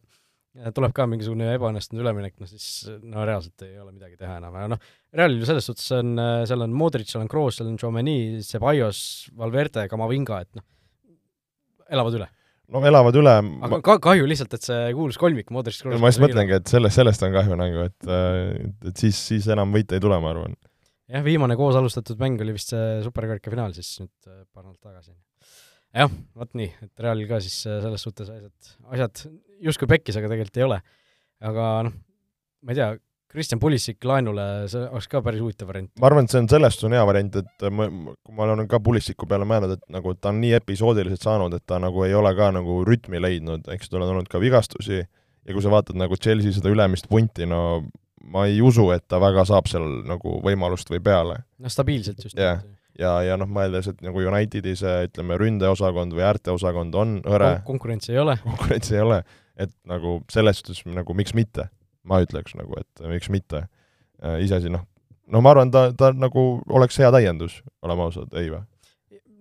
[0.75, 4.71] tuleb ka mingisugune ebaõnnestunud üleminek, noh siis no reaalselt ei ole midagi teha enam, aga
[4.75, 6.15] noh, Realil ju selles suhtes on,
[6.47, 8.99] seal on Modric, seal on Kroos, seal on Tchouameni, Ceballos,
[9.39, 10.65] Valverde, Kamavinga, et noh,
[11.91, 12.29] elavad üle
[12.71, 13.81] no elavad üle aga ma...
[13.85, 17.25] ka kahju lihtsalt, et see kuulus kolmik Modric no, ma just mõtlengi, et sellest, sellest
[17.27, 18.09] on kahju nagu, et
[18.89, 20.57] et siis, siis enam võite ei tule, ma arvan.
[21.11, 24.81] jah, viimane koos alustatud mäng oli vist see superkarika finaal siis nüüd äh, paar nädalat
[24.81, 25.13] tagasi.
[25.95, 29.25] Jah, vot nii, et Realil ka siis äh, selles suhtes asjad, asjad
[29.63, 30.79] justkui pekkis, aga tegelikult ei ole.
[31.45, 31.97] aga noh,
[32.65, 32.93] ma ei tea,
[33.35, 35.91] Kristjan Pulissik laenule, see oleks ka päris huvitav variant.
[35.99, 38.79] ma arvan, et see on sellest on hea variant, et ma, kui ma olen ka
[38.83, 42.31] Pulissiku peale mõelnud, et nagu ta on nii episoodiliselt saanud, et ta nagu ei ole
[42.37, 46.17] ka nagu rütmi leidnud, eks tal on olnud ka vigastusi ja kui sa vaatad nagu
[46.19, 47.83] Chelsea seda ülemist punti, no
[48.31, 51.41] ma ei usu, et ta väga saab seal nagu võimalust või peale.
[51.61, 52.63] no stabiilselt just yeah.
[52.99, 57.75] Ja, ja noh, mõeldes, et nagu Unitedi see, ütleme, ründeosakond või äärteosakond on hõre Kon
[57.75, 58.37] konkurentsi ei ole.
[58.49, 59.23] konkurentsi ei ole,
[59.57, 61.69] et nagu selles suhtes nagu miks mitte
[62.05, 63.65] ma ütleks nagu, et miks mitte.
[64.23, 64.85] Äh, iseasi noh,
[65.31, 68.63] no ma arvan, ta, ta nagu oleks hea täiendus, oleme ausad, ei või?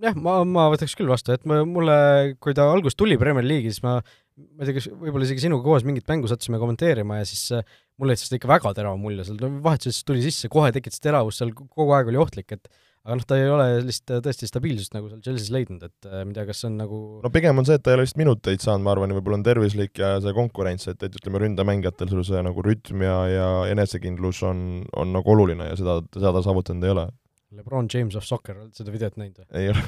[0.05, 1.95] jah, ma, ma võtaks küll vastu, et ma, mulle,
[2.43, 4.01] kui ta alguses tuli Premier League'i, siis ma
[4.35, 7.77] ma ei tea, kas võib-olla isegi sinuga koos mingit mängu sattusime kommenteerima ja siis äh,
[8.03, 11.53] mulle jättis seda ikka väga terava mulje, seal vahetuses tuli sisse, kohe tekitas teravust, seal
[11.55, 12.67] kogu aeg oli ohtlik, et
[13.05, 16.33] aga noh, ta ei ole sellist tõesti stabiilsust nagu seal Chelsea's leidnud, et äh, ma
[16.33, 18.21] ei tea, kas see on nagu no pigem on see, et ta ei ole vist
[18.21, 22.25] minuteid saanud, ma arvan, võib-olla on tervislik ja see konkurents, et, et ütleme, ründamängijatel sul
[22.27, 24.65] see nagu rütm ja, ja enesekindlus on,
[24.97, 27.09] on nagu oluline ja seda, seda ta saavutanud ei ole
[27.55, 29.49] Lebron James of Soccer, oled seda videot näinud või?
[29.61, 29.83] ei ole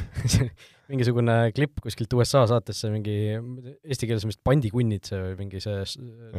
[0.90, 5.80] mingisugune klipp kuskilt USA saatesse, mingi eesti keeles on vist pandikunnid see või mingi see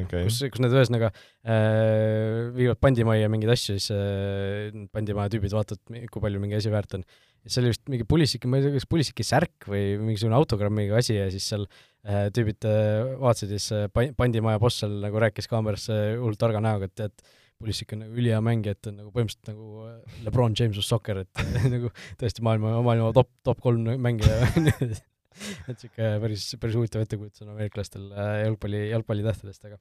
[0.03, 6.05] okay., kus, kus need ühesõnaga äh, viivad pandimajja mingeid asju, siis äh, pandimaja tüübid vaatavad,
[6.13, 7.05] kui palju mingi asi väärt on.
[7.47, 11.17] see oli vist mingi Pulisiki, ma ei tea, kas Pulisiki särk või mingisugune autogrammiga asi
[11.19, 11.67] ja siis seal
[12.03, 16.63] äh, tüübid äh, vaatasid ja siis äh, pandimaja boss seal nagu rääkis kaamerasse hullult targa
[16.63, 20.55] näoga, et, et Pulisic on nagu ülihea mängija, et on nagu põhimõtteliselt nagu äh, Lebron
[20.57, 21.89] James of soccer, et nagu
[22.21, 28.11] tõesti maailma, maailma top, top kolm mängija et niisugune päris, päris huvitav ettekujutus on ameeriklastel
[28.13, 29.79] äh, jalgpalli, jalgpallitähtedest, aga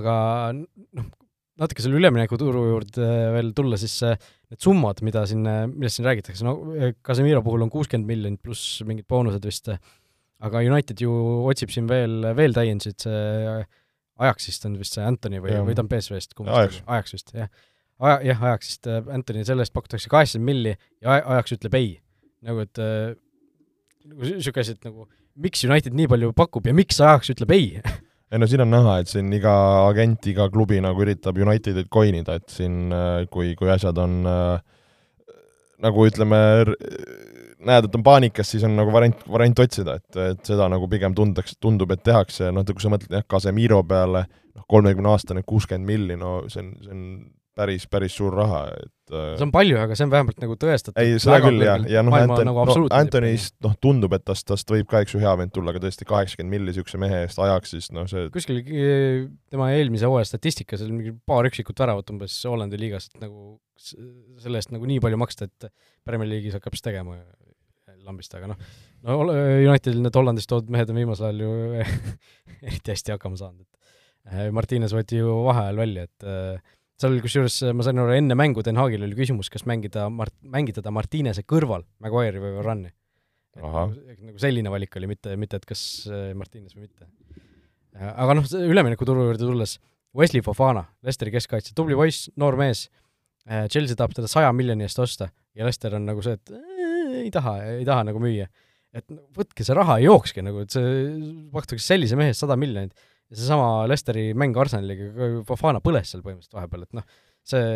[0.00, 0.14] aga
[0.56, 1.10] noh,
[1.60, 4.16] natuke selle üleminekuturu juurde veel tulla, siis äh,
[4.48, 5.44] need summad, mida siin,
[5.74, 6.56] millest siin räägitakse, no
[7.06, 9.68] Casemiro puhul on kuuskümmend miljonit pluss mingid boonused vist,
[10.40, 11.12] aga United ju
[11.50, 13.60] otsib siin veel, veel täiendusid, see
[14.20, 16.82] Ajaxist on vist see Anthony või, või ta on BSV-st, Ajaks.
[16.86, 17.48] Ajaks vist, jah.
[18.00, 21.90] Aja, jah, Ajaxist äh, Anthony, selle eest pakutakse kaheksakümmend milli ja Ajaks ütleb ei.
[22.44, 23.16] nagu et äh,
[24.08, 25.08] nagu niisugune asi, et nagu
[25.40, 27.66] miks United nii palju pakub ja miks Ajaks ütleb ei
[28.30, 29.52] ei no siin on näha, et siin iga
[29.88, 34.60] agent, iga klubi nagu üritab Unitedit coinida, et siin äh, kui, kui asjad on äh,
[35.82, 36.40] nagu ütleme,
[37.66, 41.16] näed, et on paanikas, siis on nagu variant, variant otsida, et, et seda nagu pigem
[41.16, 44.24] tundaks, tundub, et tehakse, noh, kui sa mõtled jah, Casemiro peale,
[44.56, 47.04] noh, kolmekümne aastane, kuuskümmend milli, no see on, see on
[47.60, 51.00] päris, päris suur raha, et äh, see on palju, aga see on vähemalt nagu tõestatud
[51.02, 54.70] ei, seda küll, jah, ja noh, Anton, nagu no, Antonist noh, tundub, et tast, tast
[54.72, 57.74] võib ka, eks ju, hea vend tulla, aga tõesti kaheksakümmend milli niisuguse mehe eest ajaks,
[57.74, 62.80] siis noh, see kuskil tema eelmise hooaja statistikas oli mingi paar üksikut väravat umbes Hollandi
[62.80, 65.70] liigast, nagu selle eest nagu nii palju maksta, et
[66.06, 67.18] Premier League'is hakkab siis tegema
[68.10, 68.60] lambist, aga noh,
[69.06, 71.54] no Unitedil need Hollandist toodud mehed on viimasel ajal ju
[72.68, 77.60] eriti hästi hakkama saanud, et äh, Martines võeti ju vaheajal välja, et äh, seal kusjuures
[77.76, 81.86] ma sain aru, enne mängu Den Haagil oli küsimus, kas mängida Mart-, mängida Martinese kõrval
[82.04, 82.90] Maguire'i või Varani.
[83.60, 83.86] Nagu,
[84.28, 85.80] nagu selline valik oli, mitte, mitte et kas
[86.38, 87.08] Martines või mitte.
[87.98, 89.78] aga noh, üleminekuturu juurde tulles,
[90.16, 92.84] Wesley Fofana, Lesteri keskkaitse, tubli poiss, noor mees,
[93.72, 96.52] Chelsea tahab teda saja miljoni eest osta ja Lester on nagu see, et
[97.30, 98.50] ei taha, ei taha nagu müüa.
[98.90, 99.06] et
[99.36, 100.94] võtke see raha ja jookske nagu, et see,
[101.54, 102.90] pakutakse sellise mehe eest sada miljonit
[103.30, 107.06] ja seesama Lesteri mäng Arsenaliga, Fofana põles seal põhimõtteliselt vahepeal, et noh,
[107.46, 107.68] see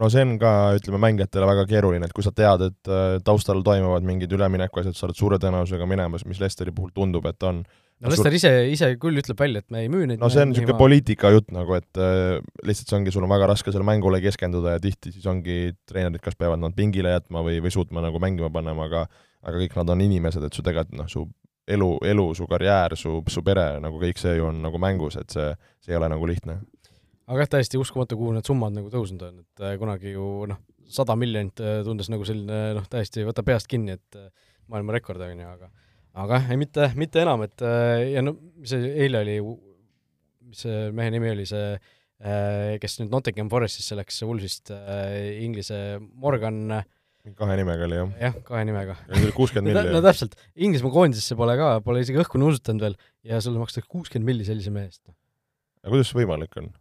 [0.00, 3.62] no see on ka, ütleme, mängijatele väga keeruline, et kui sa tead, et äh, taustal
[3.66, 8.12] toimuvad mingid üleminekuasjad, sa oled suure tõenäosusega minemas, mis Lesteri puhul tundub, et on no
[8.12, 10.78] Lester ise, ise küll ütleb välja, et me ei müü neid no see on niisugune
[10.80, 14.78] poliitika jutt nagu, et äh, lihtsalt see ongi, sul on väga raske sellele mängule keskenduda
[14.78, 18.52] ja tihti siis ongi treenerid kas peavad nad pingile jätma või, või suutma nagu mängima
[18.54, 19.04] panema, aga
[19.40, 21.24] aga kõik nad on inimesed, et su tegelikult noh, su
[21.70, 25.32] elu, elu, su karjäär, su, su pere, nagu kõik see ju on nagu mängus, et
[25.32, 25.52] see,
[25.84, 26.58] see ei ole nagu lihtne.
[27.30, 30.60] Aga jah, täiesti uskumatu, kuhu need summad nagu tõusnud on, et äh, kunagi ju noh,
[30.90, 34.30] sada miljonit äh, tundus nagu selline noh, täiesti võta peast kinni, et äh,
[34.70, 35.70] maailma rekord, on ju, aga
[36.20, 37.62] aga jah, ei mitte, mitte enam, et
[38.10, 38.34] ja no
[38.66, 39.36] see eile oli,
[40.50, 41.76] mis see mehe nimi oli, see
[42.82, 44.72] kes nüüd Nottingham Forestisse läks, Woolsist
[45.40, 45.78] Inglise
[46.20, 46.58] Morgan
[47.38, 48.10] kahe nimega oli jah?
[48.26, 48.96] jah, kahe nimega.
[49.36, 49.94] kuuskümmend milli.
[49.94, 52.98] no täpselt, Inglismaa koondisesse pole ka, pole isegi õhku nuusutanud veel
[53.30, 55.04] ja sulle makstakse kuuskümmend milli sellise mehe eest.
[55.84, 56.72] aga kuidas see võimalik on?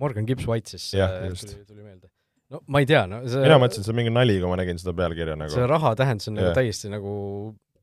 [0.00, 1.50] Morgan Gibbs White siis jah, just.
[1.50, 2.10] tuli, tuli meelde.
[2.52, 4.80] no ma ei tea, no see mina mõtlesin, see on mingi nali, kui ma nägin
[4.80, 5.54] seda pealkirja nagu.
[5.54, 7.14] see raha tähendus on nagu täiesti nagu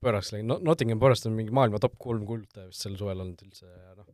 [0.03, 3.43] pööraks läinud no,, Nottingham Forest on mingi maailma top kolm kulda vist sel suvel olnud
[3.45, 4.07] üldse ja noh,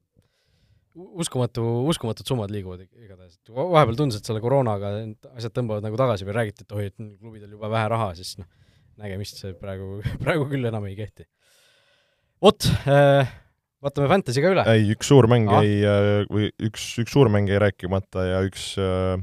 [0.95, 4.93] uskumatu, uskumatud summad liiguvad igatahes, et vahepeal tundus, et selle koroonaga
[5.35, 8.47] asjad tõmbavad nagu tagasi või räägiti, et oi, et klubidel juba vähe raha, siis noh,
[9.01, 11.27] nägemist see praegu, praegu küll enam ei kehti.
[12.43, 13.35] vot äh,,
[13.85, 14.65] vaatame Fantasy ka üle.
[14.71, 18.73] ei, üks suur mäng jäi, äh, või üks, üks suur mäng jäi rääkimata ja üks
[18.81, 19.15] äh,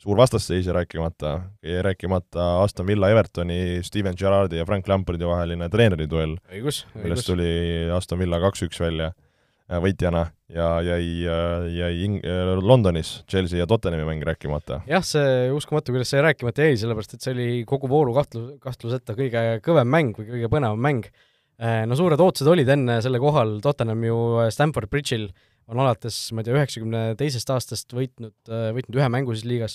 [0.00, 1.32] suur vastasseis jäi rääkimata,
[1.66, 7.50] jäi rääkimata Aston Villa Evertoni, Steven Gerrardi ja Frank Lampardi vaheline treeneriduell, millest tuli
[7.92, 12.20] Aston Villa kaks-üks välja äh, võitjana ja jäi, äh, jäi Ing-,
[12.64, 14.82] Londonis Chelsea ja Tottenhami mäng rääkimata.
[14.88, 19.16] jah, see uskumatu, kuidas see rääkimata jäi, sellepärast et see oli kogu vooru kahtlus, kahtluseta
[19.18, 21.12] kõige kõvem mäng või kõige põnevam mäng.
[21.60, 24.16] No suured ootused olid enne selle kohal, Tottenham ju
[24.48, 25.26] Stamford Bridge'il
[25.70, 29.74] on alates, ma ei tea, üheksakümne teisest aastast võitnud, võitnud ühe mängu siis liigas.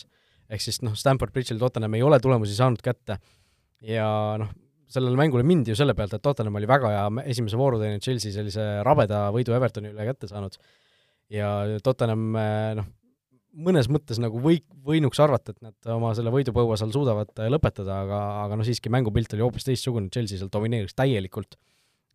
[0.50, 3.20] Ehk siis noh, Stamford Bridge'il Tottenham ei ole tulemusi saanud kätte.
[3.86, 4.08] Ja
[4.42, 4.50] noh,
[4.90, 8.34] sellele mängule mindi ju selle pealt, et Tottenham oli väga hea esimese vooru teinud Chelsea
[8.34, 10.58] sellise rabeda võidu Evertoni üle kätte saanud.
[11.30, 11.52] ja
[11.86, 12.26] Tottenham
[12.82, 12.90] noh,
[13.56, 14.58] mõnes mõttes nagu või,
[14.90, 19.38] võinuks arvata, et nad oma selle võidupõua seal suudavad lõpetada, aga, aga noh, siiski mängupilt
[19.38, 21.60] oli hoopis teistsugune, Chelsea seal domineeris täielikult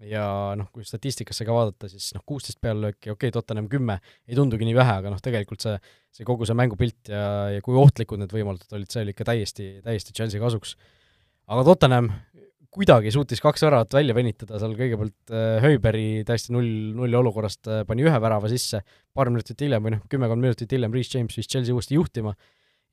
[0.09, 0.24] ja
[0.57, 3.98] noh, kui statistikasse ka vaadata, siis noh, kuusteist peallööki, okei okay,, Tottenham kümme,
[4.28, 5.74] ei tundugi nii vähe, aga noh, tegelikult see,
[6.16, 7.24] see kogu see mängupilt ja,
[7.57, 10.76] ja kui ohtlikud need võimalused olid, see oli ikka täiesti, täiesti Chelsea kasuks.
[11.51, 12.09] aga Tottenham
[12.70, 17.82] kuidagi suutis kaks väravat välja venitada, seal kõigepealt äh, Höiberi täiesti null, nulli olukorrast äh,
[17.88, 18.80] pani ühe värava sisse,
[19.12, 22.32] paar minutit hiljem või noh, kümmekond minutit hiljem Reece James viis Chelsea uuesti juhtima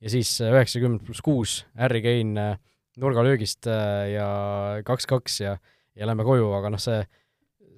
[0.02, 2.50] ja siis äh, üheksakümmend pluss kuus, Harry Kane
[2.98, 4.28] nurgalöögist ja
[4.82, 5.76] kaks-kaks ja ja
[6.06, 7.02] lähme koju, aga noh, see,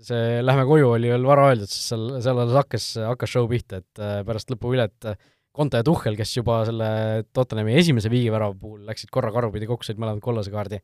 [0.05, 3.81] see lähme koju oli veel vara öeldud, sest seal, seal alles hakkas, hakkas show pihta,
[3.85, 5.13] et äh, pärast lõpuvilet
[5.57, 6.89] Conte ja Tuhhel, kes juba selle
[7.35, 10.79] Tottenhami esimese viigivärava puhul läksid korra karupidi kokku, said mõlemad kollase kaardi.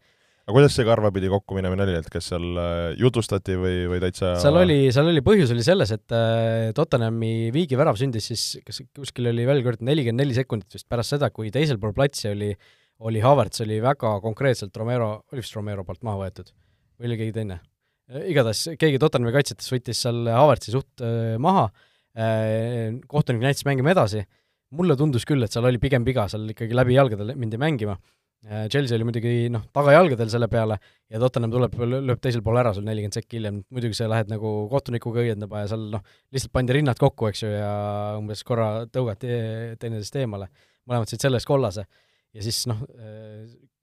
[0.47, 4.59] aga kuidas see karvapidi kokkuminemine oli, et kas seal äh, jutustati või, või täitsa seal
[4.61, 9.47] oli, seal oli, põhjus oli selles, et äh, Tottenhami viigivärav sündis siis, kas kuskil oli
[9.47, 12.53] veel kord nelikümmend neli sekundit vist pärast seda, kui teisel pool platsi oli,
[13.07, 16.55] oli Havertz oli väga konkreetselt Romero, oli vist Romero poolt maha võetud
[16.97, 17.61] või oli keegi teine?
[18.07, 21.69] igatahes keegi Tottenhami kaitsjatest võttis seal Havertzi suht äh, maha.
[22.17, 24.23] Äh,, kohtunik näitas mängima edasi,
[24.77, 27.97] mulle tundus küll, et seal oli pigem viga, seal ikkagi läbi jalgade mindi mängima.
[28.47, 30.79] Äh,, Chelsea oli muidugi noh, tagajalgadel selle peale
[31.11, 31.77] ja Tottenham tuleb,
[32.07, 35.73] lööb teisel pool ära sul nelikümmend sekki hiljem, muidugi sa lähed nagu kohtunikuga õiendama ja
[35.75, 37.75] seal noh, lihtsalt pandi rinnad kokku, eks ju, ja
[38.21, 39.29] umbes korra tõugati
[39.83, 40.49] teineteisest eemale,
[40.87, 41.89] mõlemad said selle eest kollase.
[42.37, 42.81] Ja siis noh,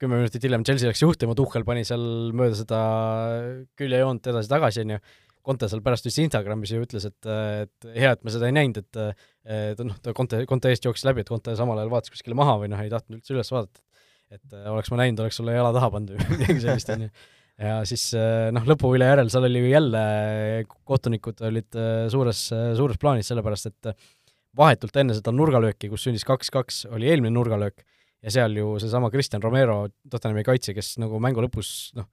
[0.04, 2.02] kümme minutit hiljem Chelsea läks juhtima, Tuhhel pani seal
[2.36, 2.80] mööda seda
[3.80, 5.04] küljejoont edasi-tagasi, on ju,
[5.44, 8.80] Conte seal pärast vist Instagramis ju ütles, et, et hea, et me seda ei näinud,
[8.80, 9.00] et
[9.44, 12.56] et noh, ta Conte, Conte eest jooksis läbi, et Conte samal ajal vaatas kuskile maha
[12.62, 13.82] või noh, ei tahtnud üldse üles vaadata.
[14.32, 17.10] et oleks ma näinud, oleks sulle jala taha pandud või midagi sellist, on ju.
[17.68, 18.06] ja siis
[18.56, 20.04] noh, lõpuvile järel seal oli ju jälle,
[20.88, 21.80] kohtunikud olid
[22.12, 22.46] suures,
[22.80, 23.92] suures plaanis, sellepärast et
[24.56, 27.84] vahetult enne seda nurgalööki, kus sündis kaks-kaks, oli eelmine nurgalöök
[28.24, 32.08] ja seal ju seesama Kristjan Romero, Tottenhami kaitse, kes nagu mängu lõpus noh,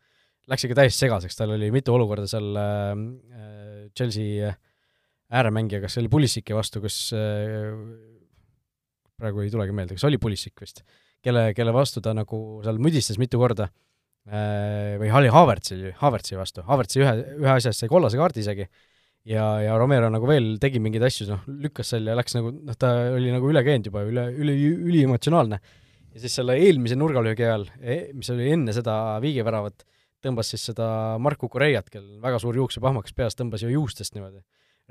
[0.51, 4.51] läks ikka täiesti segaseks, tal oli mitu olukorda seal äh, Chelsea
[5.32, 7.72] ääremängija, kas see oli Pulisiki vastu, kus äh,
[9.22, 10.84] praegu ei tulegi meelde, kas oli Pulisik vist,
[11.24, 13.70] kelle, kelle vastu ta nagu seal müdistas mitu korda
[14.28, 18.68] äh, või oli Havertzi, Havertzi vastu, Havertzi ühe, ühe asja eest sai kollase kaardi isegi,
[19.32, 22.76] ja, ja Romero nagu veel tegi mingeid asju, noh, lükkas seal ja läks nagu, noh,
[22.76, 24.57] ta oli nagu üle käinud juba, üle, üle,
[24.89, 25.62] üliemotsionaalne
[26.12, 29.86] ja siis selle eelmise nurgalöögi ajal, e, mis oli enne seda viigiväravat,
[30.22, 30.88] tõmbas siis seda
[31.24, 34.41] Marku Kureiat, kellel väga suur juuksepahmakas peas, tõmbas ju juustest niimoodi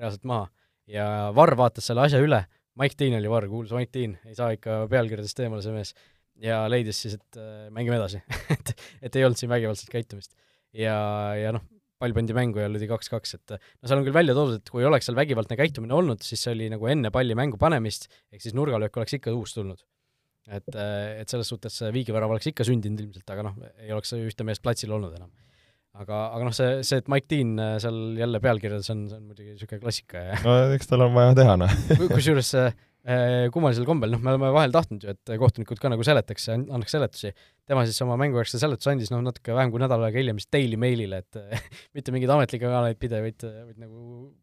[0.00, 0.48] reaalselt maha.
[0.90, 1.06] ja
[1.36, 2.44] Varr vaatas selle asja üle,
[2.80, 5.92] Mike Dean oli Varr, kuulus Mike Dean, ei saa ikka pealkirjadest eemale see mees,
[6.40, 8.22] ja leidis siis, et äh, mängime edasi
[8.56, 10.32] et, et ei olnud siin vägivaldset käitumist.
[10.72, 10.96] ja,
[11.36, 11.66] ja noh,
[12.00, 14.86] pall pandi mängu ja löödi kaks-kaks, et no seal on küll välja toodud, et kui
[14.88, 18.56] oleks seal vägivaldne käitumine olnud, siis see oli nagu enne palli mängu panemist, ehk siis
[18.56, 19.84] nurgalöök oleks ikka uus tulnud
[20.49, 20.74] et,
[21.20, 24.93] et selles suhtes viigivärav oleks ikka sündinud ilmselt, aga noh, ei oleks ühte meest platsil
[24.97, 25.30] olnud enam.
[26.01, 29.24] aga, aga noh, see, see, et Mike Dean äh, seal jälle pealkirjades on, see on
[29.26, 31.74] muidugi niisugune klassika ja no eks tal on vaja teha, noh.
[32.14, 32.70] kusjuures äh,
[33.53, 37.32] kummalisel kombel, noh, me oleme vahel tahtnud ju, et kohtunikud ka nagu seletaks, annaks seletusi.
[37.68, 40.78] tema siis oma mängujärgse seletuse andis, noh, natuke vähem kui nädal aega hiljem siis Daily
[40.80, 41.41] Mailile, et
[41.97, 44.01] mitte mingeid ametlikke kanaleid pidi, vaid, vaid nagu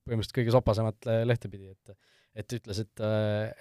[0.08, 1.98] põhimõtteliselt kõige sopasemat lehte pidi, et
[2.38, 3.06] et ütles, et,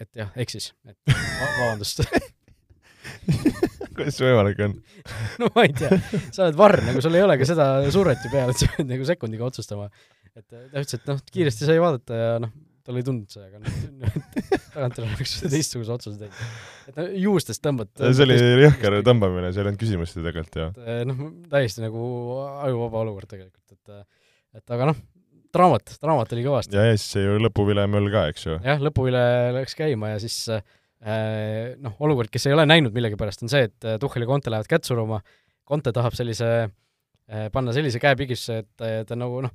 [0.04, 1.16] et jah, eksis, et
[1.60, 2.04] vabandust
[3.96, 4.76] kuidas see võimalik on?
[5.40, 5.98] no ma ei tea,
[6.34, 8.90] sa oled varr, nagu sul ei ole ka seda survet ju peal, et sa pead
[8.90, 9.88] nagu sekundiga otsustama.
[10.36, 12.52] et ta ütles, et noh, kiiresti sai vaadata ja noh,
[12.86, 14.20] tal ei tundunud see, aga noh,
[14.74, 16.44] tagantjärele oleks teistsuguse otsuse teinud.
[16.90, 17.90] et no juustest tõmbad.
[18.04, 20.70] see oli jõhker tõmbamine, seal ei olnud küsimust ju tegelikult ju.
[20.84, 22.06] Eh, noh, täiesti nagu
[22.68, 24.06] ajuvaba olukord tegelikult, et
[24.56, 25.00] et aga noh,
[25.57, 26.76] draamat, draamat oli kõvasti.
[26.78, 28.59] ja, ja siis see ju lõpuvilemöll ka, eks ju.
[28.64, 29.22] jah, lõpuvile
[29.57, 30.62] läks käima ja siis äh,
[31.04, 34.50] Äh, noh, olukord, kes ei ole näinud millegipärast, on see, et äh, Tuhhel ja Conte
[34.52, 35.20] lähevad kätt suruma,
[35.68, 36.48] Conte tahab sellise,
[37.28, 39.52] äh, panna sellise käe pigisse, et ta nagu noh,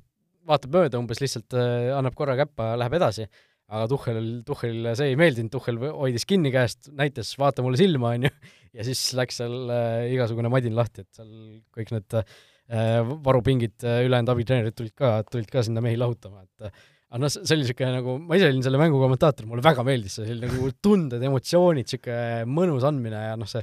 [0.48, 1.54] vaatab mööda umbes, lihtsalt
[1.98, 3.26] annab korra käppa, läheb edasi,
[3.72, 8.28] aga Tuhhel, Tuhhelile see ei meeldinud, Tuhhel hoidis kinni käest, näitas, vaata mulle silma, on
[8.28, 8.32] ju,
[8.78, 11.32] ja siis läks seal äh, igasugune madin lahti, et seal
[11.74, 12.38] kõik need äh,
[12.72, 16.72] varupingid, ülejäänud abitreenerid tulid ka, tulid ka sinna mehi lahutama, et
[17.12, 20.16] aga noh, see oli niisugune nagu, ma ise olin selle mängu kommentaator, mulle väga meeldis
[20.16, 23.60] see, see oli nagu tunded, emotsioonid, niisugune mõnus andmine ja noh, see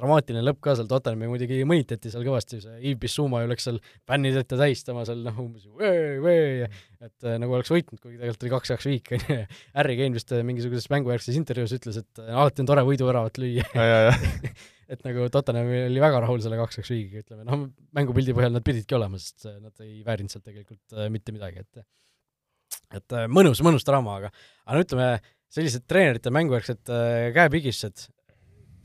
[0.00, 3.80] dramaatiline lõpp ka seal Tottenhami muidugi mõnitati seal kõvasti, see Yves Bissouma ju läks seal
[4.08, 6.68] fännid ette tähistama seal noh, umbes vee, vee,
[7.00, 9.38] et äh, nagu oleks võitnud, kuigi tegelikult oli kaks-kaks viik, on ju.
[9.76, 13.66] Harry Kane vist äh, mingisuguses mängujärgses intervjuus ütles, et äh, alati on tore võiduväravat lüüa
[14.90, 18.96] et nagu Tottenham oli väga rahul selle kaks-kaks viigiga, ütleme, noh, mängupildi põhjal nad pididki
[18.98, 21.84] olema, sest nad ei väärinud sealt tegelikult mitte midagi, et
[22.94, 25.10] et äh, mõnus, mõnus draama, aga aga no ütleme,
[25.50, 28.08] sellised treenerite mängujärgsed äh, käepigistused,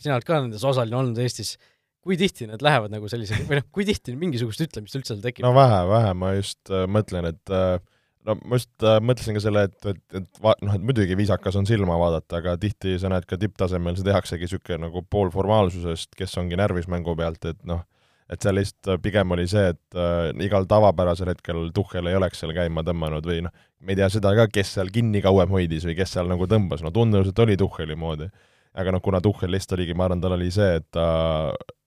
[0.01, 1.56] sina oled ka nendes osaline olnud Eestis,
[2.06, 5.45] kui tihti need lähevad nagu sellise, või noh, kui tihti mingisugust ütlemist üldse seal tekib?
[5.45, 7.78] no vähe, vähe, ma just äh, mõtlen, et äh,
[8.26, 11.57] no ma just äh, mõtlesin ka selle, et, et, et va-, noh, et muidugi viisakas
[11.59, 16.34] on silma vaadata, aga tihti sa näed ka tipptasemel, see tehaksegi niisugune nagu poolformaalsusest, kes
[16.41, 17.84] ongi närvis mängu pealt, et noh,
[18.32, 22.55] et seal lihtsalt pigem oli see, et äh, igal tavapärasel hetkel Tuhhel ei oleks seal
[22.57, 23.53] käima tõmmanud või noh,
[23.86, 26.82] me ei tea seda ka, kes seal kinni kauem hoidis või kes seal nagu tõmbas,
[26.86, 28.30] no tundus, et oli Tuhheli moodi.
[28.76, 31.05] aga noh, kuna Tuhhel lihtsalt oligi, ma arvan, tal oli see, et ta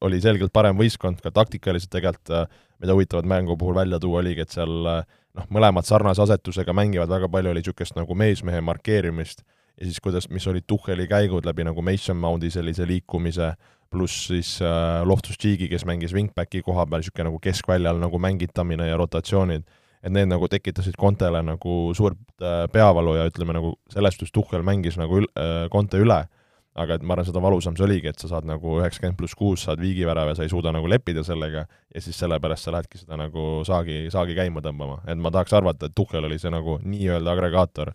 [0.01, 2.47] oli selgelt parem võistkond ka taktikaliselt tegelikult, äh,
[2.81, 5.03] mida huvitavat mängu puhul välja tuua oligi, et seal äh,
[5.39, 9.45] noh, mõlemad sarnase asetusega mängivad, väga palju oli niisugust nagu meesmehe markeerimist
[9.79, 13.53] ja siis kuidas, mis olid Tuhheli käigud läbi nagu Mason Moundi sellise liikumise,
[13.91, 18.99] pluss siis äh, Loftus-Cheeki, kes mängis wingbacki koha peal, niisugune nagu keskväljal nagu mängitamine ja
[19.01, 19.65] rotatsioonid,
[20.03, 24.67] et need nagu tekitasid Contele nagu suurt äh, peavalu ja ütleme nagu selles suhtes Tuhhel
[24.67, 26.25] mängis nagu ül- äh,, Conte üle
[26.79, 29.65] aga et ma arvan, seda valusam see oligi, et sa saad nagu üheksakümmend pluss kuus,
[29.67, 33.19] saad viigivärava ja sa ei suuda nagu leppida sellega ja siis sellepärast sa lähedki seda
[33.21, 35.01] nagu saagi, saagi käima tõmbama.
[35.07, 37.93] et ma tahaks arvata, et Tuhhel oli see nagu nii-öelda agregaator.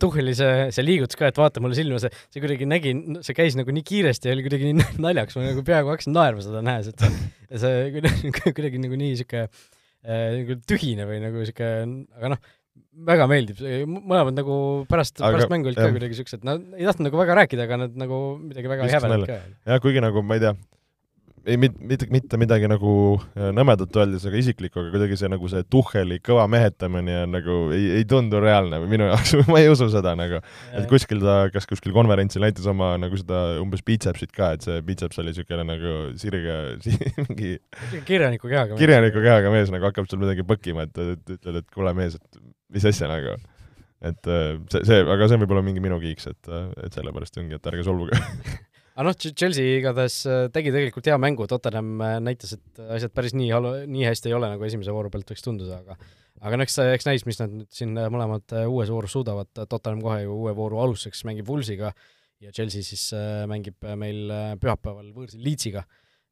[0.00, 2.94] Tuhheli see, see liigutus ka, et vaata mulle silma, see, see kuidagi nägi,
[3.26, 6.44] see käis nagu nii kiiresti ja oli kuidagi nii naljaks, ma nagu peaaegu hakkasin naerma
[6.44, 7.22] seda nähes, et see,
[7.64, 12.52] see kuidagi, nagu nii niisugune äh, nagu tühine või nagu niisugune, aga noh,
[13.08, 13.58] väga meeldib,
[13.88, 14.56] mõlemad nagu
[14.90, 17.98] pärast, pärast mängu olid ka kuidagi siuksed, nad ei tahtnud nagu väga rääkida, aga nad
[17.98, 19.40] nagu midagi väga häbenevad ka.
[19.66, 20.54] jah, kuigi nagu ma ei tea,
[21.44, 22.92] ei mit-, mitte, mitte midagi nagu
[23.34, 27.58] äh, nõmedat öeldes, aga isiklikku, aga kuidagi see nagu see Tuhheli kõva mehetamine on nagu
[27.76, 30.40] ei, ei tundu reaalne minu jaoks ma ei usu seda nagu.
[30.72, 34.80] et kuskil ta, kas kuskil konverentsil näitas oma nagu seda umbes biitsepsit ka, et see
[34.86, 36.58] biitseps oli niisugune nagu sirge
[37.28, 37.56] mingi
[38.08, 41.92] kirjaniku kehaga kirjaniku kehaga mees nagu hakkab seal midagi põkkima, et, et ütled, et kuule
[41.98, 42.44] mees, et
[42.74, 43.38] mis asja nagu.
[44.04, 46.54] et äh, see, see, aga see võib olla mingi minu kiiks, et,
[46.84, 48.18] et sellepärast ongi, et ärge solvuge.
[48.94, 53.32] Aga noh, Chelsea igatahes äh, tegi tegelikult hea mängu, Tottenham äh, näitas, et asjad päris
[53.34, 55.96] nii halu-, nii hästi ei ole, nagu esimese vooru pealt võiks tunduda, aga
[56.44, 60.02] aga no eks, eks näis, mis nad nüüd siin äh, mõlemad uues voorus suudavad, Tottenham
[60.04, 61.90] kohe ju uue vooru alustuseks mängib Woolsiga
[62.44, 63.08] ja Chelsea siis
[63.50, 64.30] mängib meil
[64.62, 65.82] pühapäeval võõrsil Leedsiga.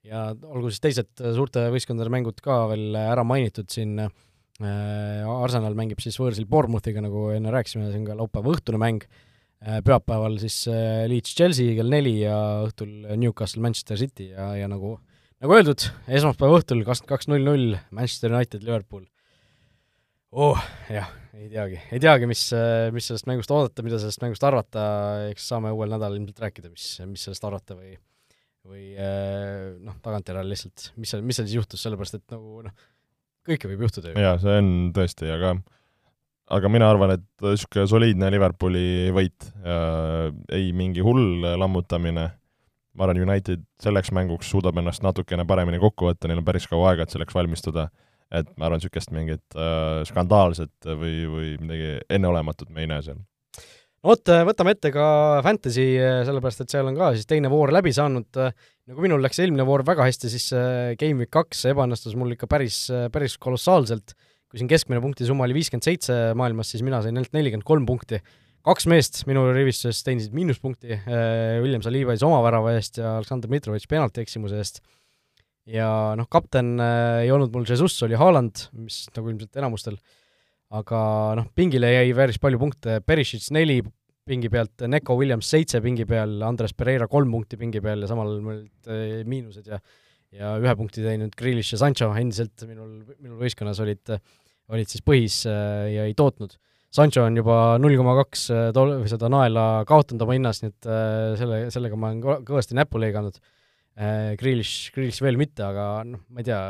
[0.07, 3.97] ja olgu siis teised suurte võistkondade mängud ka veel ära mainitud siin,
[4.61, 9.07] Arsenal mängib siis võõrsil Bournemouthiga, nagu enne rääkisime, see on ka laupäeva õhtune mäng,
[9.62, 12.34] Äh, pühapäeval siis äh, Leeds Chelsea kell neli ja
[12.64, 14.96] õhtul Newcastle Manchester City ja, ja nagu
[15.42, 19.05] nagu öeldud, esmaspäeva õhtul kakskümmend kaks null null Manchester United Liverpool.
[20.34, 20.59] oh
[20.90, 22.42] jah, ei teagi, ei teagi, mis,
[22.96, 24.84] mis sellest mängust oodata, mida sellest mängust arvata,
[25.30, 27.94] eks saame uuel nädalal ilmselt rääkida, mis, mis sellest arvata või
[28.66, 32.90] või äh, noh, tagantjärele lihtsalt, mis seal, mis seal siis juhtus, sellepärast et nagu noh,
[33.49, 34.20] kõike võib juhtuda ju.
[34.22, 35.57] jaa, see on tõesti, aga
[36.53, 42.28] aga mina arvan, et niisugune soliidne Liverpooli võit äh,, ei mingi hull lammutamine,
[42.93, 46.93] ma arvan, United selleks mänguks suudab ennast natukene paremini kokku võtta, neil on päris kaua
[46.93, 47.88] aega, et selleks valmistuda,
[48.32, 53.22] et ma arvan, niisugust mingit äh, skandaalset või, või midagi enneolematut me ei näe seal
[54.07, 55.07] vot, võtame ette ka
[55.46, 55.86] Fantasy,
[56.26, 58.28] sellepärast et seal on ka siis teine voor läbi saanud,
[58.90, 60.48] nagu minul läks eelmine voor väga hästi, siis
[61.00, 62.84] Game Week kaks ebaõnnestus mul ikka päris,
[63.14, 64.14] päris kolossaalselt,
[64.50, 68.22] kui siin keskmine punktisumma oli viiskümmend seitse maailmas, siis mina sain ainult nelikümmend kolm punkti.
[68.62, 70.98] kaks meest minu rivistuses teenisid miinuspunkti,
[71.62, 74.82] William Saliba siis oma värava eest ja Aleksandr Mitrovitš penalti eksimuse eest.
[75.66, 80.21] ja noh, kapten ei olnud mul Jesus, oli Haaland, mis nagu ilmselt enamustel äh,
[80.72, 81.00] aga
[81.38, 83.80] noh, pingile jäi päris palju punkte, Perisic neli
[84.28, 88.36] pingi pealt, Neko Williams seitse pingi peal, Andres Pereira kolm punkti pingi peal ja samal
[88.38, 89.80] olid eh, miinused ja
[90.32, 94.14] ja ühe punkti teinud Grealish ja Sancho endiselt minul, minul võistkonnas olid,
[94.72, 96.54] olid siis põhis eh, ja ei tootnud.
[96.92, 100.72] Sancho on juba null koma kaks eh, tol-, või seda naela kaotanud oma hinnas, nii
[100.72, 100.88] et
[101.42, 103.42] selle, sellega ma olen kõvasti näppu lõiganud.
[104.40, 106.62] Grealish, Grealish veel mitte, aga noh, ma ei tea,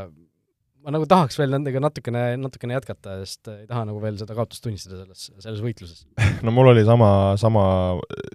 [0.83, 4.65] ma nagu tahaks veel nendega natukene, natukene jätkata, sest ei taha nagu veel seda kaotust
[4.65, 6.05] tunnistada selles, selles võitluses.
[6.47, 7.11] no mul oli sama,
[7.41, 7.65] sama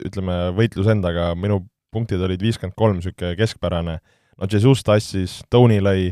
[0.08, 1.62] ütleme, võitlus endaga, minu
[1.94, 3.98] punktid olid viiskümmend kolm, niisugune keskpärane,
[4.38, 6.12] no Jesus tassis, Tony lõi,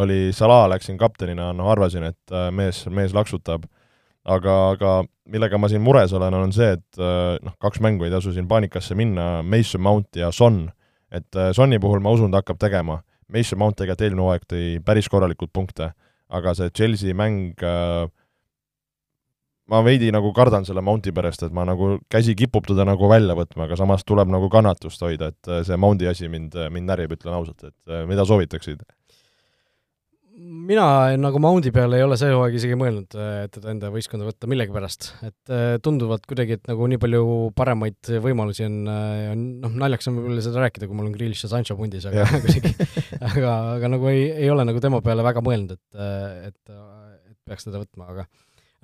[0.00, 3.64] oli Salah, läksin kaptenina, noh arvasin, et äh, mees, mees laksutab,
[4.28, 4.96] aga, aga
[5.32, 8.48] millega ma siin mures olen, on see, et äh, noh, kaks mängu ei tasu siin
[8.48, 10.66] paanikasse minna, Mason Mount ja Son,
[11.12, 13.00] et äh, Sonni puhul ma usun, ta hakkab tegema
[13.32, 15.90] Mason Mount tegelikult eelmine hooaeg tõi päris korralikult punkte,
[16.28, 18.06] aga see Chelsea mäng äh,
[19.70, 23.36] ma veidi nagu kardan selle Mounti pärast, et ma nagu, käsi kipub teda nagu välja
[23.38, 27.16] võtma, aga samas tuleb nagu kannatust hoida, et äh, see Moundi asi mind, mind närib,
[27.18, 28.86] ütlen ausalt, et äh, mida soovitaksid?
[30.36, 30.84] Mina
[31.16, 35.08] nagu Moundi peale ei ole see hooaeg isegi mõelnud, et teda enda võistkonda võtta millegipärast,
[35.24, 37.22] et äh, tunduvad kuidagi, et nagu nii palju
[37.56, 41.46] paremaid võimalusi on, äh, on noh, naljakas on võib-olla seda rääkida, kui mul on Grealish
[41.46, 42.74] ja Sancho pundis, aga kuidagi
[43.20, 46.76] aga, aga nagu ei, ei ole nagu tema peale väga mõelnud, et, äh, et,
[47.32, 48.26] et peaks teda võtma, aga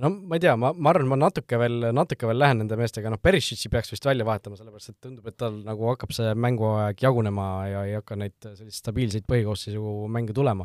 [0.02, 3.12] no ma ei tea, ma, ma arvan, ma natuke veel, natuke veel lähen nende meestega,
[3.12, 7.04] noh, Perisici peaks vist välja vahetama, sellepärast et tundub, et tal nagu hakkab see mänguaeg
[7.04, 10.64] jagunema ja ei hakka neid selliseid stabiilseid põhikoosseisu mänge tulema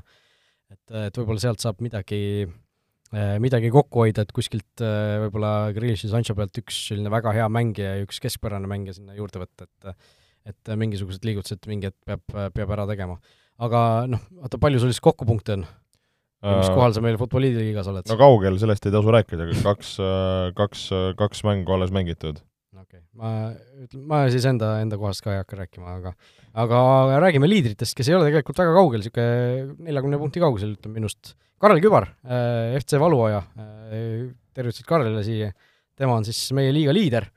[0.73, 2.19] et, et võib-olla sealt saab midagi,
[3.13, 7.33] eh, midagi kokku hoida, et kuskilt eh, võib-olla Grealish ja Sancho pealt üks selline väga
[7.37, 9.93] hea mängija ja üks keskpärane mängija sinna juurde võtta, et
[10.47, 13.17] et mingisugused liigutused mingi hetk peab, peab ära tegema.
[13.59, 15.65] aga noh, oota, palju sul siis kokku punkte on?
[16.39, 18.07] ja mis kohal sa meil Futboliidiliigas oled?
[18.07, 19.97] no kaugel, sellest ei tasu rääkida, kaks,
[20.55, 20.85] kaks,
[21.19, 22.39] kaks mängu alles mängitud
[22.97, 26.13] okei okay., ma ütlen, ma siis enda, enda kohast ka ei hakka rääkima, aga
[26.57, 26.79] aga
[27.21, 31.35] räägime liidritest, kes ei ole tegelikult väga kaugel, niisugune neljakümne punkti kaugusel, ütleme minust.
[31.61, 35.51] Karel Kübar, äh, FC Valuaja, äh, tervitused Karelile siia,
[35.97, 37.27] tema on siis meie liiga liider,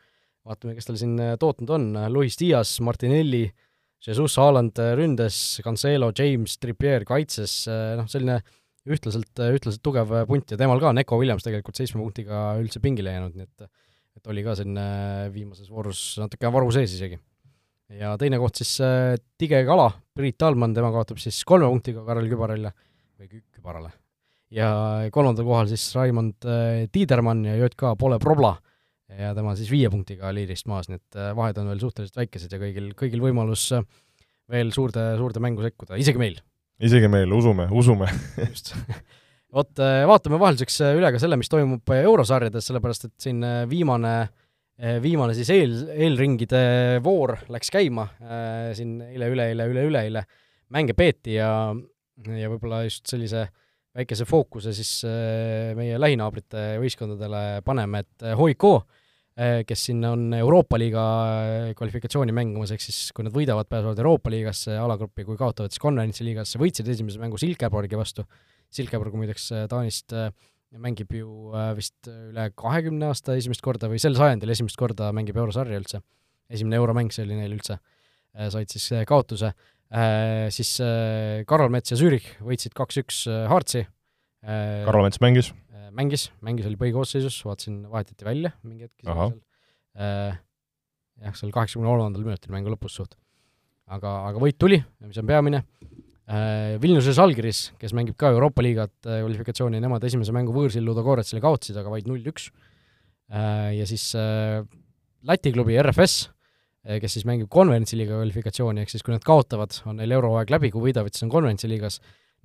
[0.46, 3.46] vaatame, kes tal siin äh, tootnud on, Luis Dias, Martinelli,
[4.00, 7.66] Jesus Haaland ründes, Cancelo, James, Trippier kaitses,
[7.98, 8.38] noh, selline
[8.88, 13.36] ühtlaselt, ühtlaselt tugev punt ja temal ka, Neko Williams tegelikult seitsme punktiga üldse pingile jäänud,
[13.36, 13.68] nii et
[14.16, 17.18] et oli ka selline viimases voorus natuke varu sees isegi.
[18.00, 22.28] ja teine koht siis äh, tige kala, Priit Talman, tema kaotab siis kolme punktiga Karel
[22.30, 22.72] Kübarile
[23.18, 23.92] või Kü-, Kübarale.
[24.54, 24.70] ja
[25.14, 28.56] kolmandal kohal siis Raimond äh, Tiidermann ja JK Pole Probla
[29.10, 32.52] ja tema siis viie punktiga liidrist maas, nii et äh, vahed on veel suhteliselt väikesed
[32.54, 33.70] ja kõigil, kõigil võimalus
[34.50, 36.38] veel suurde, suurde mängu sekkuda, isegi meil.
[36.82, 38.10] isegi meil, usume, usume
[38.44, 38.74] just
[39.54, 43.42] vot äh, vaatame vahelduseks äh, üle ka selle, mis toimub äh, eurosarjades, sellepärast et siin
[43.70, 44.14] viimane,
[45.04, 46.60] viimane siis eel, eelringide
[47.04, 48.06] voor läks käima,
[48.76, 50.22] siin eile, üleeile, üle-üleeile
[50.72, 51.50] mänge peeti ja,
[52.24, 53.42] ja võib-olla just sellise
[53.92, 55.02] väikese fookuse siis
[55.76, 58.72] meie lähinaabrite võistkondadele paneme, et Hoiko,
[59.36, 61.04] kes siin on Euroopa liiga
[61.76, 66.24] kvalifikatsiooni mängimas, ehk siis kui nad võidavad, pääsevad Euroopa liigasse alagruppi, kui kaotavad, siis konverentsi
[66.24, 68.24] liigasse, võitsid esimese mängu Silkeborgi vastu
[68.74, 70.30] Silkeborg muideks äh, Taanist äh,
[70.78, 75.38] mängib ju äh, vist üle kahekümne aasta esimest korda või sel sajandil esimest korda mängib
[75.40, 76.02] eurosarja üldse.
[76.50, 77.76] esimene euromäng see oli neil üldse,
[78.50, 79.52] said siis kaotuse,
[80.50, 80.70] siis
[81.46, 83.84] Karol Mets ja Zürich võitsid kaks-üks Hartsi.
[84.42, 85.52] Karol Mets mängis?
[85.94, 89.32] mängis, mängis, oli põhikoosseisus, vaatasin, vahetati välja mingi hetk seal.
[89.94, 93.14] jah, seal kaheksakümne kolmandal minutil mängu lõpus suht.
[93.86, 95.62] aga, aga võit tuli, mis on peamine
[96.30, 101.42] Äh, Vilniuse Žalgiris, kes mängib ka Euroopa liigat äh, kvalifikatsiooni, nemad esimese mängu võõrsil Ludogoretsile
[101.42, 102.52] kaotasid, aga vaid null-üks.
[103.34, 104.12] Äh, ja siis
[105.26, 106.30] Läti klubi RFS,
[107.02, 110.86] kes siis mängib konverentsiliiga kvalifikatsiooni, ehk siis kui nad kaotavad, on neil euroaeg läbi, kui
[110.86, 111.98] võidavad, siis on konverentsiliigas,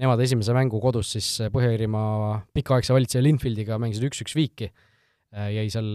[0.03, 4.67] nemad esimese mängu kodus siis Põhja-Iirimaa pikaaegse valitseja Linfieldiga mängisid üks-üks viiki,
[5.31, 5.87] jäi seal,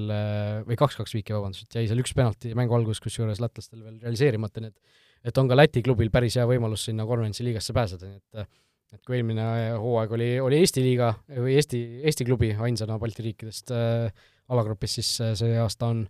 [0.65, 4.73] või kaks-kaks viiki, vabandust, jäi seal üks penalti mängu alguses, kusjuures lätlastel veel realiseerimata, nii
[4.73, 8.51] et et on ka Läti klubil päris hea võimalus sinna konverentsiliigasse pääseda, nii et
[8.91, 9.45] et kui eelmine
[9.79, 14.11] hooaeg oli, oli Eesti liiga või Eesti, Eesti klubi ainsana Balti riikidest äh,
[14.51, 16.01] alagrupis, siis see aasta on,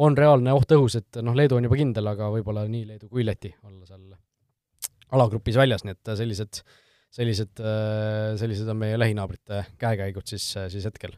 [0.00, 3.26] on reaalne oht õhus, et noh, Leedu on juba kindel, aga võib-olla nii Leedu kui
[3.26, 4.06] Läti olla seal
[5.12, 6.62] alagrupis väljas, nii et sellised,
[7.12, 7.60] sellised,
[8.40, 11.12] sellised on meie lähinaabrite käekäigud siis, siis hetkel.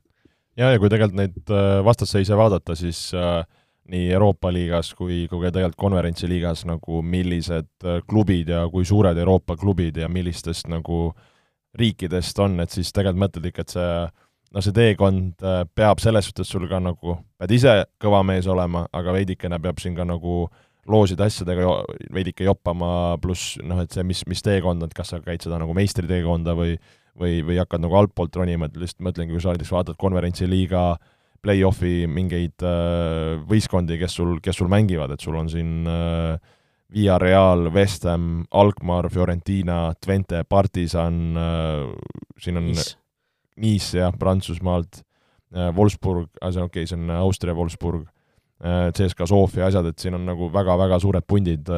[0.59, 1.55] ja, ja kui tegelikult neid
[1.87, 3.45] vastasseise vaadata, siis äh,
[3.93, 9.59] nii Euroopa liigas kui, kui ka tegelikult konverentsiliigas nagu millised klubid ja kui suured Euroopa
[9.61, 11.11] klubid ja millistest nagu
[11.79, 13.89] riikidest on, et siis tegelikult mõtled ikka, et see
[14.55, 15.43] no see teekond
[15.75, 19.97] peab selles suhtes sul ka nagu, pead ise kõva mees olema, aga veidikene peab siin
[19.99, 20.45] ka nagu
[20.89, 21.81] looside asjadega
[22.15, 25.59] veidike joppama, pluss noh, et see, mis, mis teekond on, et kas sa käid seda
[25.61, 26.77] nagu meistriteekonda või
[27.19, 30.85] või, või hakkad nagu altpoolt ronima, et lihtsalt mõtlengi, kui sa näiteks vaatad konverentsiliiga
[31.45, 36.53] play-off'i mingeid äh, võistkondi, kes sul, kes sul mängivad, et sul on siin äh,
[36.95, 41.89] Via Real, West Ham, Alkmaar, Fiorentina, Twente, Partisan äh,,
[42.41, 42.97] siin on Nice,
[43.61, 45.03] nice jah, Prantsusmaalt
[45.55, 48.09] Wolfsburg, see on okei okay,, see on Austria Wolfsburg
[48.59, 51.71] äh,, CSKA Sofia asjad, et siin on nagu väga-väga suured pundid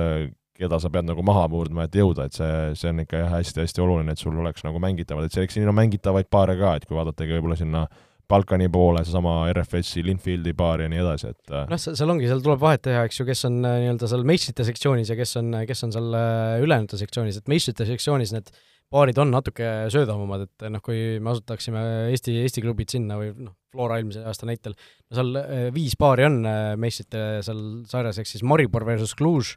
[0.57, 3.83] keda sa pead nagu maha murdma, et jõuda, et see, see on ikka jah, hästi-hästi
[3.85, 6.87] oluline, et sul oleks nagu mängitavad, et see, eks siin on mängitavaid paare ka, et
[6.89, 7.85] kui vaadatagi võib-olla sinna
[8.31, 12.41] Balkani poole, seesama RFS-i Linfieldi baar ja nii edasi, et äh, noh, seal ongi, seal
[12.43, 15.53] tuleb vahet teha, eks ju, kes on äh, nii-öelda seal meistrite sektsioonis ja kes on,
[15.69, 18.51] kes on seal äh, ülejäänute sektsioonis, et meistrite sektsioonis need
[18.91, 21.83] paarid on natuke söödavamad, et noh, kui me asutaksime
[22.15, 24.75] Eesti, Eesti klubid sinna või noh, Flora eelmise aasta näitel,
[25.11, 26.41] no seal viis paari on
[26.83, 29.57] meistrite seal sarjas, ehk siis Maribor versus Cluj,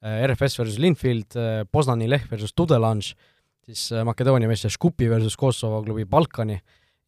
[0.00, 1.36] RFS versus Linfield,
[1.72, 3.12] Poznani Lehh versus Tudelange,
[3.68, 6.56] siis Makedoonia meister Škupi versus Kosovo klubi Balkani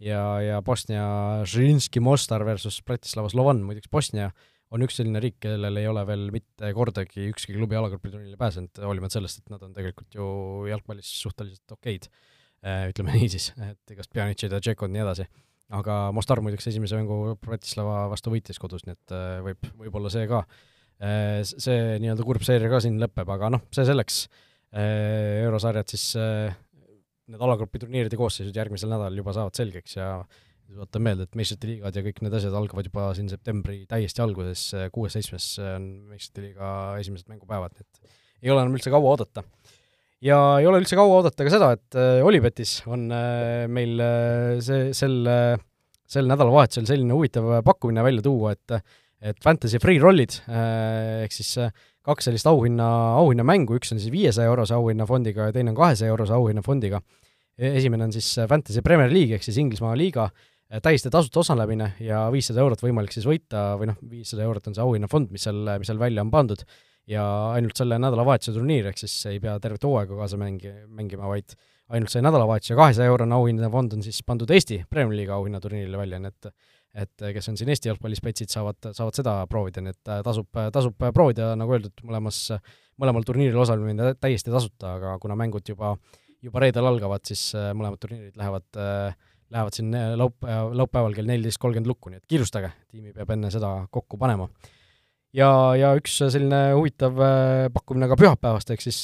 [0.02, 1.04] ja, ja Bosnia
[1.48, 4.30] Žrinski Mostar versus Bratislava Slovan, muideks Bosnia
[4.72, 9.18] on üks selline riik, kellel ei ole veel mitte kordagi ükski klubi alagrupiturniirile pääsenud, hoolimata
[9.18, 10.26] sellest, et nad on tegelikult ju
[10.70, 12.08] jalgpallis suhteliselt okeid,
[12.64, 15.28] äh, ütleme nii siis, et igast Pjanitšid ja Tšekod ja nii edasi.
[15.72, 20.24] aga Mostar muideks esimese mängu Bratislava vastu võitis kodus, nii et äh, võib, võib-olla see
[20.30, 20.42] ka,
[21.04, 24.26] äh, see nii-öelda kurb seeria ka siin lõpeb, aga noh, see selleks,
[24.72, 26.14] eurosarjad siis
[27.32, 30.08] need alagrupi turniiride koosseisud järgmisel nädalal juba saavad selgeks ja
[30.72, 34.64] tuletan meelde, et meistrite liigad ja kõik need asjad algavad juba siin septembri täiesti alguses,
[34.94, 36.72] kuues-seitsmes on meistrite liiga
[37.02, 39.44] esimesed mängupäevad, nii et ei ole enam üldse kaua oodata.
[40.22, 44.58] ja ei ole üldse kaua oodata ka seda, et äh, Olipetis on äh, meil äh,
[44.64, 45.22] see, sel,
[46.08, 48.82] sel nädalavahetusel selline huvitav pakkumine välja tuua, et
[49.22, 51.52] et Fantasy Free Rollid ehk siis
[52.02, 52.86] kaks sellist auhinna,
[53.20, 56.98] auhinnamängu, üks on siis viiesaja eurose auhinnafondiga ja teine on kahesaja eurose auhinnafondiga.
[57.58, 60.28] E-, esimene on siis Fantasy Premier League ehk siis Inglismaa liiga,
[60.68, 64.78] e, täiesti tasuta osalemine ja viissada eurot võimalik siis võita või noh, viissada eurot on
[64.78, 66.64] see auhinnafond, mis seal, mis seal välja on pandud,
[67.10, 67.24] ja
[67.56, 71.56] ainult selle nädalavahetuse turniir, ehk siis ei pea tervet hooaega kaasa mängi-, mängima, vaid
[71.92, 76.22] ainult see nädalavahetus ja kahesaja eurone auhinnafond on siis pandud Eesti Premier League'i auhinnaturniirile välja,
[76.22, 76.54] nii et
[76.92, 81.06] et kes on siin Eesti jalgpallispetsid, saavad, saavad seda proovida, nii et äh, tasub, tasub
[81.16, 82.42] proovida, nagu öeldud, mõlemas,
[83.00, 85.94] mõlemal turniiril osalemine täiesti tasuta, aga kuna mängud juba,
[86.42, 89.16] juba reedel algavad, siis äh, mõlemad turniirid lähevad, äh,
[89.52, 90.46] lähevad siin laup-,
[90.78, 94.48] laupäeval kell neliteist kolmkümmend lukku, nii et kiirustage, tiimi peab enne seda kokku panema.
[95.36, 97.20] ja, ja üks selline huvitav
[97.74, 98.98] pakkumine ka pühapäevast, ehk siis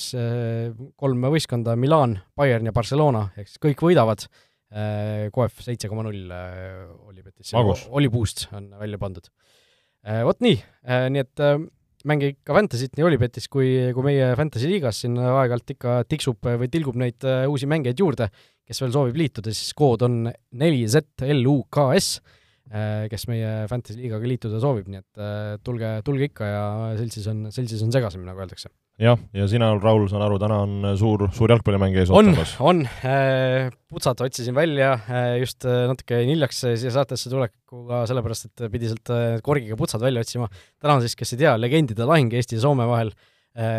[0.96, 4.26] kolm võistkonda, Milan, Bayern ja Barcelona, ehk siis kõik võidavad
[4.68, 9.30] Äh, Koef seitse koma null äh, oli Betis, oli boost on välja pandud.
[10.04, 10.58] Äh, vot nii,
[11.14, 11.42] nii et
[12.06, 16.70] mänge ikka Fantasy't nii Olipetis kui, kui meie Fantasy liigas, siin aeg-ajalt ikka tiksub või
[16.70, 18.28] tilgub neid uusi mängijaid juurde,
[18.68, 20.20] kes veel soovib liituda, siis kood on
[20.60, 22.10] neli ZLUKS,
[22.68, 26.66] kes meie Fantasy liigaga liituda soovib, nii et tulge, tulge ikka ja
[26.98, 30.88] seltsis on, seltsis on segasem, nagu öeldakse jah, ja sina, Raul, saan aru, täna on
[30.98, 32.56] suur, suur jalgpallimäng ees ootamas?
[32.58, 38.48] on, on, äh, putsad otsisin välja äh, just äh, natuke hiljaks siia saatesse tulekuga, sellepärast
[38.50, 40.50] et pidi sealt korgiga putsad välja otsima.
[40.82, 43.14] täna siis, kes ei tea, legendide lahing Eesti ja Soome vahel.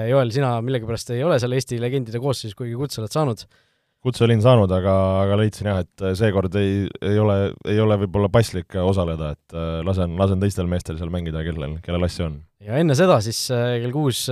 [0.09, 3.45] Joel, sina millegipärast ei ole seal Eesti legendide koosseisus, kuigi kutse oled saanud
[4.05, 4.95] kutse olin saanud, aga,
[5.25, 7.37] aga leidsin jah, et seekord ei, ei ole,
[7.67, 12.29] ei ole võib-olla paslik osaleda, et lasen, lasen teistel meestel seal mängida, kellel, kellel asja
[12.29, 12.41] on.
[12.63, 14.27] ja enne seda siis kell kuus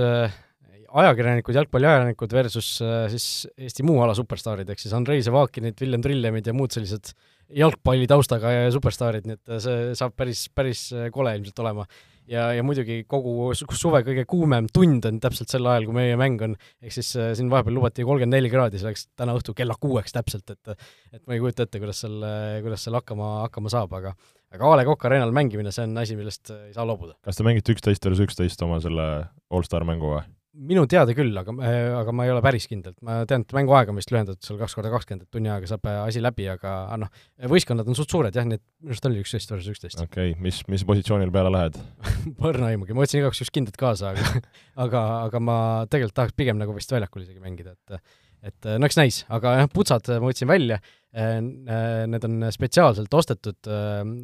[0.88, 6.48] ajakirjanikud, jalgpalliajakirjanikud versus äh, siis Eesti muu ala superstaarid, ehk siis Andrei Sevakinid, Villem Trillemid
[6.48, 7.12] ja muud sellised
[7.58, 11.84] jalgpallitaustaga jalgpallistaarid, nii et äh, see saab päris, päris äh, kole ilmselt olema.
[12.30, 16.44] Ja, ja muidugi kogu suve kõige kuumem tund on täpselt sel ajal, kui meie mäng
[16.46, 20.14] on, ehk siis siin vahepeal lubati kolmkümmend neli kraadi, see oleks täna õhtul kella kuueks
[20.16, 20.74] täpselt, et
[21.12, 22.18] et ma ei kujuta ette, kuidas seal,
[22.64, 24.14] kuidas seal hakkama, hakkama saab, aga
[24.54, 27.18] aga A Le Coq Arena'l mängimine, see on asi, millest ei saa loobuda.
[27.24, 29.08] kas te mängite üksteist versus üksteist oma selle
[29.52, 30.24] allstar mängu või?
[30.56, 31.52] Minu teada küll, aga,
[32.00, 34.76] aga ma ei ole päris kindel, ma tean, et mänguaega on vist lühendatud seal kaks
[34.78, 37.10] korda kakskümmend, et tunni ajaga saab asi läbi, aga noh,
[37.52, 40.00] võistkonnad on suht suured jah, nii et minu arust oli üksteist versus üksteist.
[40.02, 41.76] okei okay,, mis, mis positsioonil peale lähed?
[42.40, 44.40] Põrna aimugi, ma võtsin igaks juhuks kindlat kaasa, aga
[44.86, 45.58] aga, aga ma
[45.90, 48.00] tegelikult tahaks pigem nagu vist väljakul isegi mängida, et
[48.48, 50.76] et no eks näis, aga jah, putsad ma võtsin välja,
[51.10, 53.58] need on spetsiaalselt ostetud,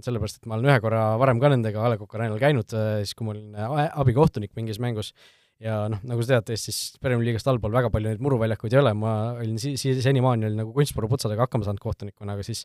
[0.06, 3.16] sellepärast et ma olen ühe korra varem ka nendega A Le Coq Arena'l käinud, siis
[3.18, 5.10] kui ma olin abikohtunik mingis mängus
[5.64, 8.92] ja noh, nagu sa tead, Eestis Premier League'ist allpool väga palju neid muruväljakuid ei ole,
[8.98, 12.64] ma olin si-, si-, senimaani olin nagu kunstmuruputsadega hakkama saanud kohtunikuna, aga siis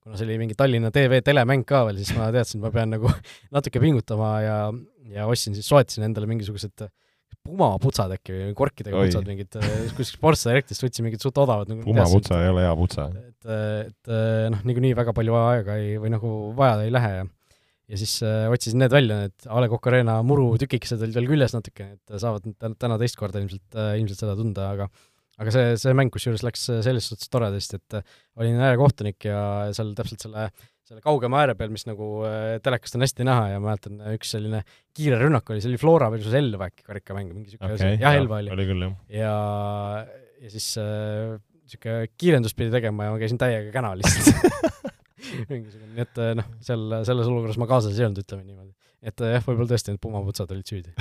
[0.00, 2.90] kuna see oli mingi Tallinna TV telemäng ka veel, siis ma teadsin, et ma pean
[2.96, 3.10] nagu
[3.56, 4.56] natuke pingutama ja,
[5.12, 6.88] ja ostsin siis, soetasin endale mingisugused
[7.40, 9.08] Puma putsad äkki või korkidega Oi.
[9.08, 9.54] putsad, mingid,
[9.96, 13.06] kuskilt Sports Directist võtsin mingid suht odavad nagu Puma putsa ei ole hea putsa.
[13.16, 13.52] et,
[13.86, 14.10] et
[14.52, 17.28] noh, niikuinii väga palju aega ei, või nagu vaja ei lähe ja
[17.90, 21.54] ja siis äh, otsisin need välja, need A Le Coq Arena murutükikesed olid veel küljes
[21.56, 24.90] natuke, et saavad nüüd täna teist korda ilmselt äh,, ilmselt seda tunda, aga
[25.40, 29.40] aga see, see mäng kusjuures läks selles suhtes toredasti, et äh, olin äärekohtunik ja
[29.76, 30.46] seal täpselt selle,
[30.86, 34.62] selle kaugema ääre peal, mis nagu äh, telekast on hästi näha ja mäletan, üks selline
[34.96, 38.18] kiire rünnak oli, see oli Flora versus Elva äkki karikamäng, mingi niisugune okay, asi, jah,
[38.20, 38.54] Elva oli.
[38.54, 38.96] oli küll, jah.
[39.16, 39.34] ja,
[40.44, 44.60] ja siis niisugune äh, kiirendust pidi tegema ja ma käisin täiega käna lihtsalt
[45.50, 48.72] mingisugune, nii et eh, noh, seal, selles olukorras ma kaasas ei olnud, ütleme niimoodi.
[49.00, 50.94] et eh, jah, võib-olla tõesti need pumaputsad olid süüdi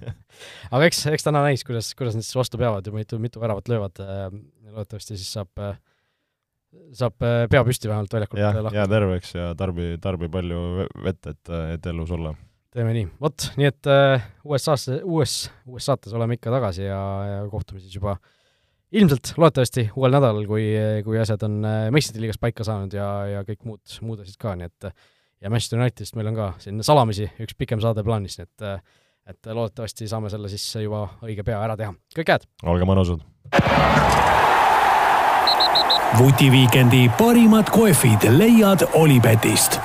[0.74, 3.70] aga eks, eks täna näis, kuidas, kuidas nad siis vastu peavad ja mitu, mitu väravat
[3.72, 4.24] löövad, eh,
[4.70, 5.52] loodetavasti siis saab,
[6.96, 11.92] saab pea püsti vähemalt väljakult ja, jää terveks ja tarbi, tarbi palju vett, et, et
[11.92, 12.34] elus olla.
[12.76, 13.92] teeme nii, vot, nii et
[14.44, 18.32] uues, uues saates oleme ikka tagasi ja, ja kohtume siis juba uh,
[18.92, 20.68] ilmselt, loodetavasti uuel nädalal, kui,
[21.04, 24.54] kui asjad on äh, meistrite liigas paika saanud ja, ja kõik muud, muud asjad ka,
[24.58, 24.90] nii et
[25.42, 28.86] ja Manchester Unitedist meil on ka siin salamisi üks pikem saade plaanis, nii et
[29.26, 31.94] et loodetavasti saame selle siis juba õige pea ära teha.
[32.14, 32.46] kõike head!
[32.62, 33.26] olge mõnusad!
[36.16, 39.80] vutiviikendi parimad kohvid leiad Olipetist